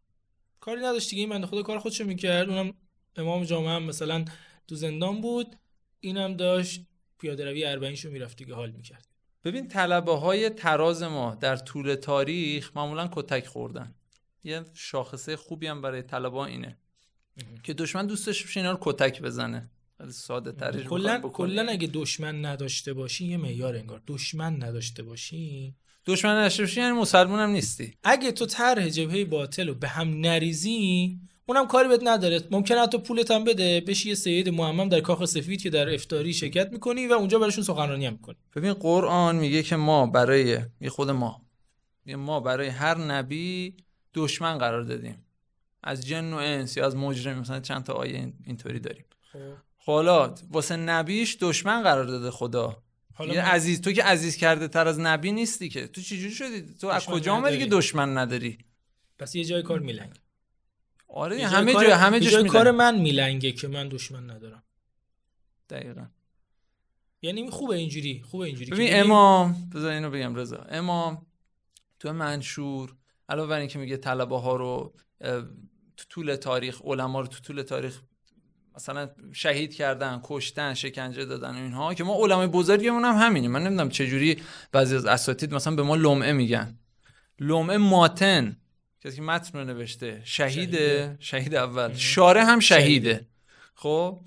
کاری 0.61 0.81
نداشت 0.81 1.11
دیگه 1.11 1.21
این 1.21 1.31
بنده 1.31 1.47
خدا 1.47 1.63
کار 1.63 1.79
خودشو 1.79 2.05
می‌کرد. 2.05 2.49
اونم 2.49 2.75
امام 3.17 3.45
جامعه 3.45 3.71
هم 3.71 3.83
مثلا 3.83 4.25
تو 4.69 4.75
زندان 4.75 5.21
بود. 5.21 5.57
اینم 6.01 6.35
داشت 6.35 6.81
پیاده 7.19 7.45
روی 7.45 7.65
اربعینشو 7.65 8.11
می‌رفت 8.11 8.37
دیگه 8.37 8.55
حال 8.55 8.71
می‌کرد. 8.71 9.07
ببین 9.45 9.69
طلبه 9.69 10.13
های 10.13 10.51
تراز 10.51 11.03
ما 11.03 11.35
در 11.35 11.57
طول 11.57 11.95
تاریخ 11.95 12.77
معمولا 12.77 13.09
کتک 13.13 13.47
خوردن. 13.47 13.95
یه 14.45 14.65
شاخصه 14.75 15.37
خوبی 15.37 15.67
هم 15.67 15.83
برای 15.83 16.03
طلبه 16.03 16.37
اینه 16.37 16.79
که 17.63 17.75
دشمن 17.75 18.07
دوستش 18.07 18.43
باشه 18.43 18.61
اینا 18.61 18.73
رو 18.73 18.79
کتک 18.81 19.23
بزنه. 19.23 19.71
ساده 20.09 20.53
ترش 20.53 20.85
کلا 20.85 21.21
کلا 21.21 21.67
اگه 21.69 21.91
دشمن 21.93 22.45
نداشته 22.45 22.93
باشی 22.93 23.27
یه 23.27 23.37
معیار 23.37 23.77
انگار. 23.77 24.03
دشمن 24.07 24.63
نداشته 24.63 25.03
باشی. 25.03 25.75
دشمن 26.07 26.31
نداشته 26.31 26.63
باشی 26.63 26.81
یعنی 26.81 26.93
مسلمون 26.93 27.41
هم 27.41 27.51
نیستی. 27.51 27.95
اگه 28.05 28.33
تو 28.33 28.47
طرح 28.47 28.89
جبهه 28.89 29.25
باطل 29.25 29.69
رو 29.69 29.75
به 29.75 29.89
هم 29.89 30.21
نریزی 30.21 31.19
اونم 31.47 31.67
کاری 31.67 31.89
بهت 31.89 32.01
نداره. 32.05 32.41
ممکنه 32.51 32.81
حتی 32.81 32.99
پولت 32.99 33.31
هم 33.31 33.45
بده. 33.45 33.81
بشی 33.81 34.09
یه 34.09 34.15
سید 34.15 34.49
معمم 34.49 34.89
در 34.89 35.01
کاخ 35.01 35.25
سفید 35.25 35.63
که 35.63 35.71
در 35.71 35.95
افطاری 35.95 36.33
شرکت 36.35 36.73
می‌کنی 36.73 37.07
و 37.07 37.13
اونجا 37.13 37.39
براشون 37.39 37.65
سخنرانی 37.65 38.07
هم 38.07 38.13
می‌کنی. 38.13 38.37
ببین 38.57 38.73
قرآن 38.73 39.37
میگه 39.37 39.63
که 39.63 39.77
ما 39.77 40.07
برای 40.07 40.59
یه 40.81 40.91
خود 40.91 41.11
ما. 41.11 41.43
ما 42.07 42.41
برای 42.41 42.69
هر 42.69 42.99
نبی 42.99 43.75
دشمن 44.15 44.59
قرار 44.59 44.83
دادیم. 44.83 45.27
از 45.83 46.07
جن 46.07 46.33
و 46.33 46.37
انس 46.37 46.77
یا 46.77 46.87
از 46.87 46.97
مجرم 46.97 47.39
مثلا 47.39 47.61
چند 47.61 47.85
تا 47.85 47.93
آیه 47.93 48.15
این- 48.15 48.35
اینطوری 48.47 48.81
داریم. 48.81 49.05
حالا 49.85 50.35
واسه 50.51 50.77
نبیش 50.77 51.37
دشمن 51.41 51.83
قرار 51.83 52.05
داده 52.05 52.31
خدا. 52.31 52.83
حالا 53.15 53.35
ما- 53.35 53.41
عزیز 53.41 53.81
تو 53.81 53.93
که 53.93 54.03
عزیز 54.03 54.37
کرده 54.37 54.69
تر 54.69 54.89
از 54.89 54.99
نبی 55.01 55.33
نیستی 55.33 55.69
که. 55.69 55.87
تو 55.87 56.01
چجوری 56.01 56.31
شدی؟ 56.35 56.75
تو 56.81 56.87
از 56.87 57.07
کجا 57.07 57.35
اومدی 57.35 57.59
که. 57.59 57.67
دشمن 57.67 58.19
نداری؟ 58.19 58.59
پس 59.19 59.35
یه 59.35 59.45
جای 59.45 59.63
کار 59.63 59.79
میلنگ. 59.79 60.11
آره 61.09 61.39
یه 61.39 61.49
همه 61.49 61.73
جای 61.73 61.91
همه 61.91 62.17
یه 62.17 62.23
جاش 62.23 62.33
جای. 62.33 62.49
کار 62.49 62.71
من 62.71 63.01
میلنگه 63.01 63.53
که 63.53 63.69
من 63.69 63.89
دشمن 63.89 64.31
ندارم. 64.31 64.63
دقیقاً. 65.71 66.07
یعنی 67.23 67.51
خوبه 67.51 67.77
اینجوری 67.77 68.23
خوبه 68.31 68.47
اینجوری 68.47 68.71
ببین 68.71 68.89
امام 69.01 69.71
بذار 69.75 69.93
اینو 69.93 70.11
بگم 70.11 70.35
رضا. 70.35 70.57
امام 70.69 71.27
تو 71.99 72.13
منشور 72.13 72.97
علاوه 73.29 73.49
بر 73.49 73.59
اینکه 73.59 73.79
میگه 73.79 73.97
طلبه 73.97 74.41
ها 74.41 74.57
رو 74.57 74.95
تو 75.97 76.05
طول 76.09 76.35
تاریخ 76.37 76.81
علما 76.85 77.21
رو 77.21 77.27
تو 77.27 77.41
طول 77.41 77.63
تاریخ 77.63 78.01
مثلا 78.81 79.11
شهید 79.33 79.75
کردن 79.75 80.21
کشتن 80.25 80.75
شکنجه 80.75 81.25
دادن 81.25 81.55
اینها 81.55 81.95
که 81.95 82.05
ما 82.05 82.15
علمای 82.15 82.47
بزرگمون 82.47 83.05
هم 83.05 83.15
همینیم 83.15 83.51
من 83.51 83.63
نمی‌دونم 83.63 83.89
چه 83.89 84.07
جوری 84.07 84.43
بعضی 84.73 84.97
از 84.97 85.07
اساتید 85.07 85.55
مثلا 85.55 85.75
به 85.75 85.83
ما 85.83 85.97
لمعه 85.97 86.33
میگن. 86.33 86.79
لمعه 87.41 87.77
ماتن 87.77 88.57
کسی 89.05 89.17
که 89.17 89.23
متن 89.23 89.59
رو 89.59 89.65
نوشته 89.65 90.21
شهیده 90.25 91.17
شهید 91.19 91.55
اول. 91.55 91.95
شارع 91.95 92.43
هم 92.43 92.61
شهیده. 92.61 93.27
خب؟ 93.75 94.21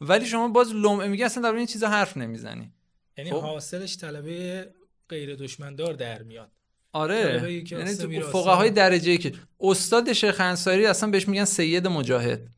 ولی 0.00 0.26
شما 0.26 0.48
باز 0.48 0.74
لمعه 0.74 1.08
میگه 1.08 1.24
اصلا 1.24 1.42
در 1.42 1.56
این 1.56 1.66
چیزا 1.66 1.88
حرف 1.88 2.16
نمی‌زنی. 2.16 2.72
یعنی 3.18 3.30
خب. 3.30 3.40
حاصلش 3.40 3.96
طلبه 3.96 4.70
غیر 5.08 5.34
دشمندار 5.34 5.92
در 5.92 6.22
میاد. 6.22 6.50
آره. 6.92 7.62
یعنی. 7.70 8.20
فقهای 8.20 8.70
درجه 8.70 9.16
که 9.16 9.32
استاد 9.60 10.12
شیخ 10.12 10.40
انصاری 10.40 10.86
اصلا 10.86 11.10
بهش 11.10 11.28
میگن 11.28 11.44
سید 11.44 11.86
مجاهد. 11.86 12.48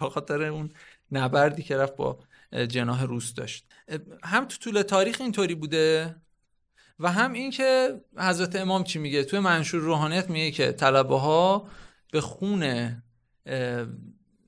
به 0.00 0.10
خاطر 0.10 0.42
اون 0.42 0.70
نبردی 1.12 1.62
که 1.62 1.76
رفت 1.76 1.96
با 1.96 2.18
جناح 2.68 3.04
روس 3.04 3.34
داشت. 3.34 3.66
هم 4.24 4.44
تو 4.44 4.56
طول 4.58 4.82
تاریخ 4.82 5.20
اینطوری 5.20 5.54
بوده 5.54 6.16
و 6.98 7.12
هم 7.12 7.32
این 7.32 7.50
که 7.50 8.00
حضرت 8.16 8.56
امام 8.56 8.84
چی 8.84 8.98
میگه؟ 8.98 9.24
توی 9.24 9.38
منشور 9.38 9.80
روحانیت 9.80 10.30
میگه 10.30 10.50
که 10.50 10.72
طلبه 10.72 11.18
ها 11.18 11.68
به 12.12 12.20
خون 12.20 12.92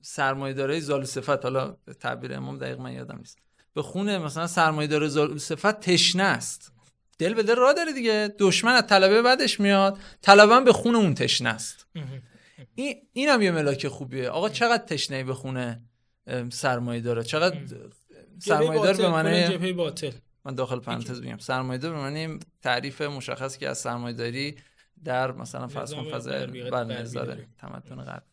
سرمایه 0.01 0.53
داره 0.53 0.79
زال 0.79 1.05
صفت 1.05 1.43
حالا 1.43 1.77
تعبیر 1.99 2.33
امام 2.33 2.57
دقیق 2.57 2.79
من 2.79 2.93
یادم 2.93 3.17
نیست. 3.17 3.39
به 3.73 3.81
خون 3.81 4.17
مثلا 4.17 4.47
سرمایه 4.47 4.87
داره 4.87 5.07
زال 5.07 5.37
صفت 5.37 5.79
تشنه 5.79 6.23
است. 6.23 6.71
دل 7.19 7.33
به 7.33 7.43
دل 7.43 7.55
راه 7.55 7.73
داره 7.73 7.93
دیگه. 7.93 8.35
دشمن 8.39 8.73
از 8.73 8.87
طلبه 8.87 9.21
بعدش 9.21 9.59
میاد. 9.59 9.97
طلبه 10.21 10.61
به 10.61 10.73
خون 10.73 10.95
اون 10.95 11.13
تشنه 11.13 11.49
است. 11.49 11.87
این 12.75 12.95
اینم 13.13 13.41
یه 13.41 13.51
ملاک 13.51 13.87
خوبیه. 13.87 14.29
آقا 14.29 14.49
چقدر 14.49 14.85
تشنه 14.85 15.23
به 15.23 15.33
خونه 15.33 15.81
سرمایه 16.51 17.01
داره؟ 17.01 17.23
چقدر 17.23 17.57
سرمایه 18.39 18.81
دار 18.81 18.97
به 18.97 19.09
معنی 19.09 19.73
باطل. 19.73 20.11
من 20.45 20.55
داخل 20.55 20.79
پرانتز 20.79 21.21
بگم 21.21 21.37
سرمایه 21.37 21.77
دار 21.77 21.93
به 21.93 21.99
معنی 21.99 22.39
تعریف 22.61 23.01
مشخصی 23.01 23.59
که 23.59 23.69
از 23.69 23.77
سرمایه 23.77 24.15
داری 24.15 24.55
در 25.03 25.31
مثلا 25.31 25.67
فرض 25.67 25.93
کن 25.93 26.09
فضای 26.09 26.47
داریم. 27.13 27.47
تمدن 27.57 28.03
غرب. 28.03 28.23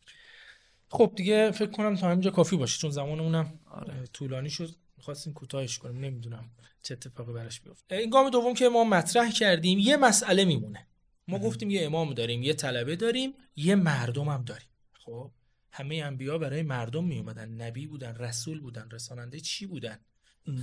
خب 0.91 1.13
دیگه 1.17 1.51
فکر 1.51 1.71
کنم 1.71 1.97
تا 1.97 2.11
اینجا 2.11 2.31
کافی 2.31 2.57
باشه 2.57 2.79
چون 2.79 2.91
زمانمونم 2.91 3.61
آره. 3.71 4.05
طولانی 4.13 4.51
شد 4.51 4.71
می‌خواستیم 4.97 5.33
کوتاهش 5.33 5.79
کنیم. 5.79 6.05
نمی‌دونم 6.05 6.51
چه 6.83 6.95
اتفاقی 6.95 7.33
براش 7.33 7.61
بیفته. 7.61 7.97
این 7.97 8.11
گام 8.11 8.31
دوم 8.31 8.55
که 8.55 8.69
ما 8.69 8.85
مطرح 8.85 9.31
کردیم 9.31 9.79
یه 9.79 9.97
مسئله 9.97 10.45
میمونه. 10.45 10.87
ما 11.29 11.39
گفتیم 11.39 11.71
یه 11.71 11.87
امام 11.87 12.15
داریم 12.15 12.43
یه 12.43 12.55
طلبه 12.55 12.97
داریم 12.97 13.35
یه 13.57 13.75
مردم 13.75 14.29
هم 14.29 14.45
داریم. 14.45 14.69
خب 14.93 15.33
همه 15.73 15.97
انبیا 15.97 16.39
برای 16.39 16.63
مردم 16.63 17.05
می 17.05 17.19
اومدن 17.19 17.49
نبی 17.49 17.87
بودن 17.87 18.15
رسول 18.15 18.61
بودن 18.61 18.89
رساننده 18.91 19.41
چی 19.41 19.67
بودن؟ 19.67 19.99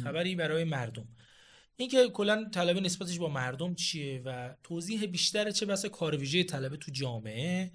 خبری 0.03 0.35
برای 0.35 0.63
مردم. 0.63 1.07
اینکه 1.77 2.09
کلا 2.09 2.49
طلبه 2.53 2.81
نسبتش 2.81 3.19
با 3.19 3.29
مردم 3.29 3.75
چیه 3.75 4.21
و 4.25 4.55
توضیح 4.63 5.05
بیشتر 5.05 5.51
چه 5.51 5.65
بسا 5.65 5.89
کار 5.89 6.17
ویژه 6.17 6.43
طلبه 6.43 6.77
تو 6.77 6.91
جامعه 6.91 7.71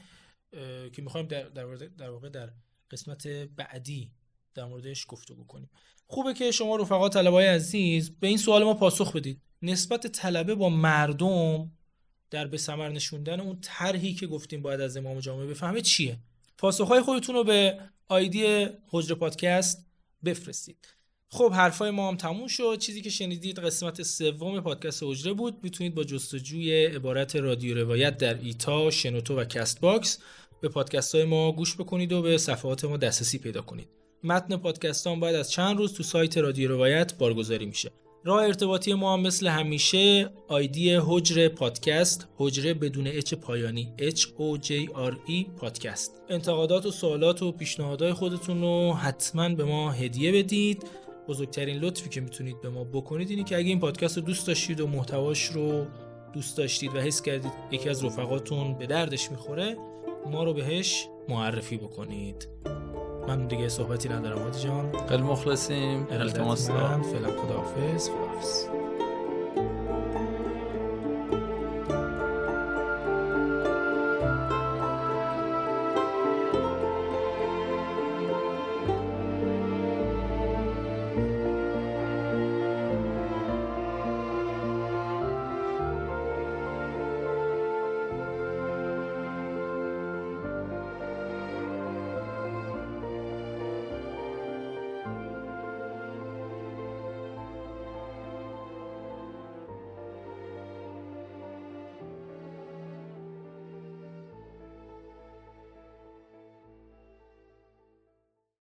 که 0.92 1.02
می‌خوایم 1.02 1.26
در, 1.26 1.48
در, 1.48 1.74
در 1.74 2.10
واقع 2.10 2.28
در 2.28 2.50
قسمت 2.90 3.26
بعدی 3.26 4.12
در 4.54 4.64
موردش 4.64 5.04
گفتگو 5.08 5.46
کنیم. 5.46 5.70
خوبه 6.06 6.34
که 6.34 6.50
شما 6.50 6.76
رفقا 6.76 7.08
طلبه 7.08 7.50
عزیز 7.50 8.10
به 8.10 8.26
این 8.26 8.38
سوال 8.38 8.64
ما 8.64 8.74
پاسخ 8.74 9.16
بدید. 9.16 9.42
نسبت 9.62 10.06
طلبه 10.06 10.54
با 10.54 10.68
مردم 10.68 11.72
در 12.30 12.46
به 12.46 12.56
ثمر 12.56 12.88
نشوندن 12.88 13.40
اون 13.40 13.58
طرحی 13.60 14.14
که 14.14 14.26
گفتیم 14.26 14.62
باید 14.62 14.80
از 14.80 14.96
امام 14.96 15.20
جامعه 15.20 15.46
بفهمه 15.46 15.80
چیه؟ 15.80 16.18
پاسخهای 16.58 17.00
خودتون 17.00 17.34
رو 17.34 17.44
به 17.44 17.78
آیدی 18.08 18.66
حجره 18.88 19.14
پادکست 19.14 19.86
بفرستید. 20.24 20.94
خب 21.28 21.52
حرفای 21.52 21.90
ما 21.90 22.08
هم 22.08 22.16
تموم 22.16 22.46
شد. 22.46 22.78
چیزی 22.78 23.02
که 23.02 23.10
شنیدید 23.10 23.58
قسمت 23.58 24.02
سوم 24.02 24.60
پادکست 24.60 25.02
حجره 25.02 25.32
بود. 25.32 25.58
می‌تونید 25.62 25.94
با 25.94 26.04
جستجوی 26.04 26.86
عبارت 26.86 27.36
رادیو 27.36 27.74
روایت 27.74 28.16
در 28.18 28.34
ایتا 28.34 28.90
شنوتو 28.90 29.40
و 29.40 29.44
کست 29.44 29.80
باکس 29.80 30.18
به 30.60 30.68
پادکست 30.68 31.14
های 31.14 31.24
ما 31.24 31.52
گوش 31.52 31.74
بکنید 31.74 32.12
و 32.12 32.22
به 32.22 32.38
صفحات 32.38 32.84
ما 32.84 32.96
دسترسی 32.96 33.38
پیدا 33.38 33.62
کنید. 33.62 33.88
متن 34.24 34.56
پادکست 34.56 35.08
باید 35.08 35.36
از 35.36 35.50
چند 35.50 35.76
روز 35.76 35.94
تو 35.94 36.02
سایت 36.02 36.38
رادیو 36.38 36.68
روایت 36.68 37.18
بارگذاری 37.18 37.66
میشه. 37.66 37.90
راه 38.24 38.42
ارتباطی 38.42 38.94
ما 38.94 39.16
مثل 39.16 39.48
همیشه 39.48 40.30
آیدی 40.48 40.94
حجر 40.94 41.48
پادکست 41.48 42.28
حجره 42.36 42.74
بدون 42.74 43.06
اچ 43.06 43.34
پایانی 43.34 43.92
H 43.98 44.20
O 44.20 44.58
J 44.66 44.70
R 44.88 45.14
E 45.30 45.50
پادکست. 45.56 46.22
انتقادات 46.28 46.86
و 46.86 46.90
سوالات 46.90 47.42
و 47.42 47.52
پیشنهادات 47.52 48.12
خودتون 48.12 48.60
رو 48.60 48.92
حتما 48.92 49.48
به 49.48 49.64
ما 49.64 49.90
هدیه 49.90 50.32
بدید. 50.32 50.84
بزرگترین 51.28 51.76
لطفی 51.76 52.08
که 52.08 52.20
می‌تونید 52.20 52.60
به 52.60 52.68
ما 52.68 52.84
بکنید 52.84 53.30
اینه 53.30 53.44
که 53.44 53.56
اگه 53.56 53.68
این 53.68 53.80
پادکست 53.80 54.16
رو 54.16 54.22
دوست 54.22 54.46
داشتید 54.46 54.80
و 54.80 54.86
محتواش 54.86 55.44
رو 55.44 55.86
دوست 56.32 56.56
داشتید 56.56 56.94
و 56.94 56.98
حس 56.98 57.22
کردید 57.22 57.52
یکی 57.70 57.88
از 57.88 58.04
رفقاتون 58.04 58.78
به 58.78 58.86
دردش 58.86 59.30
می‌خوره 59.30 59.76
ما 60.30 60.44
رو 60.44 60.54
بهش 60.54 61.06
معرفی 61.28 61.76
بکنید. 61.76 62.48
من 63.28 63.46
دیگه 63.46 63.68
صحبتی 63.68 64.08
ندارم 64.08 64.38
هادی 64.38 64.60
جان. 64.60 64.92
خیلی 65.08 65.22
مخلصیم. 65.22 66.06
التماس. 66.10 66.70
فعلا 66.70 67.30
خداحافظ. 67.30 68.08
خداحافظ. 68.10 68.79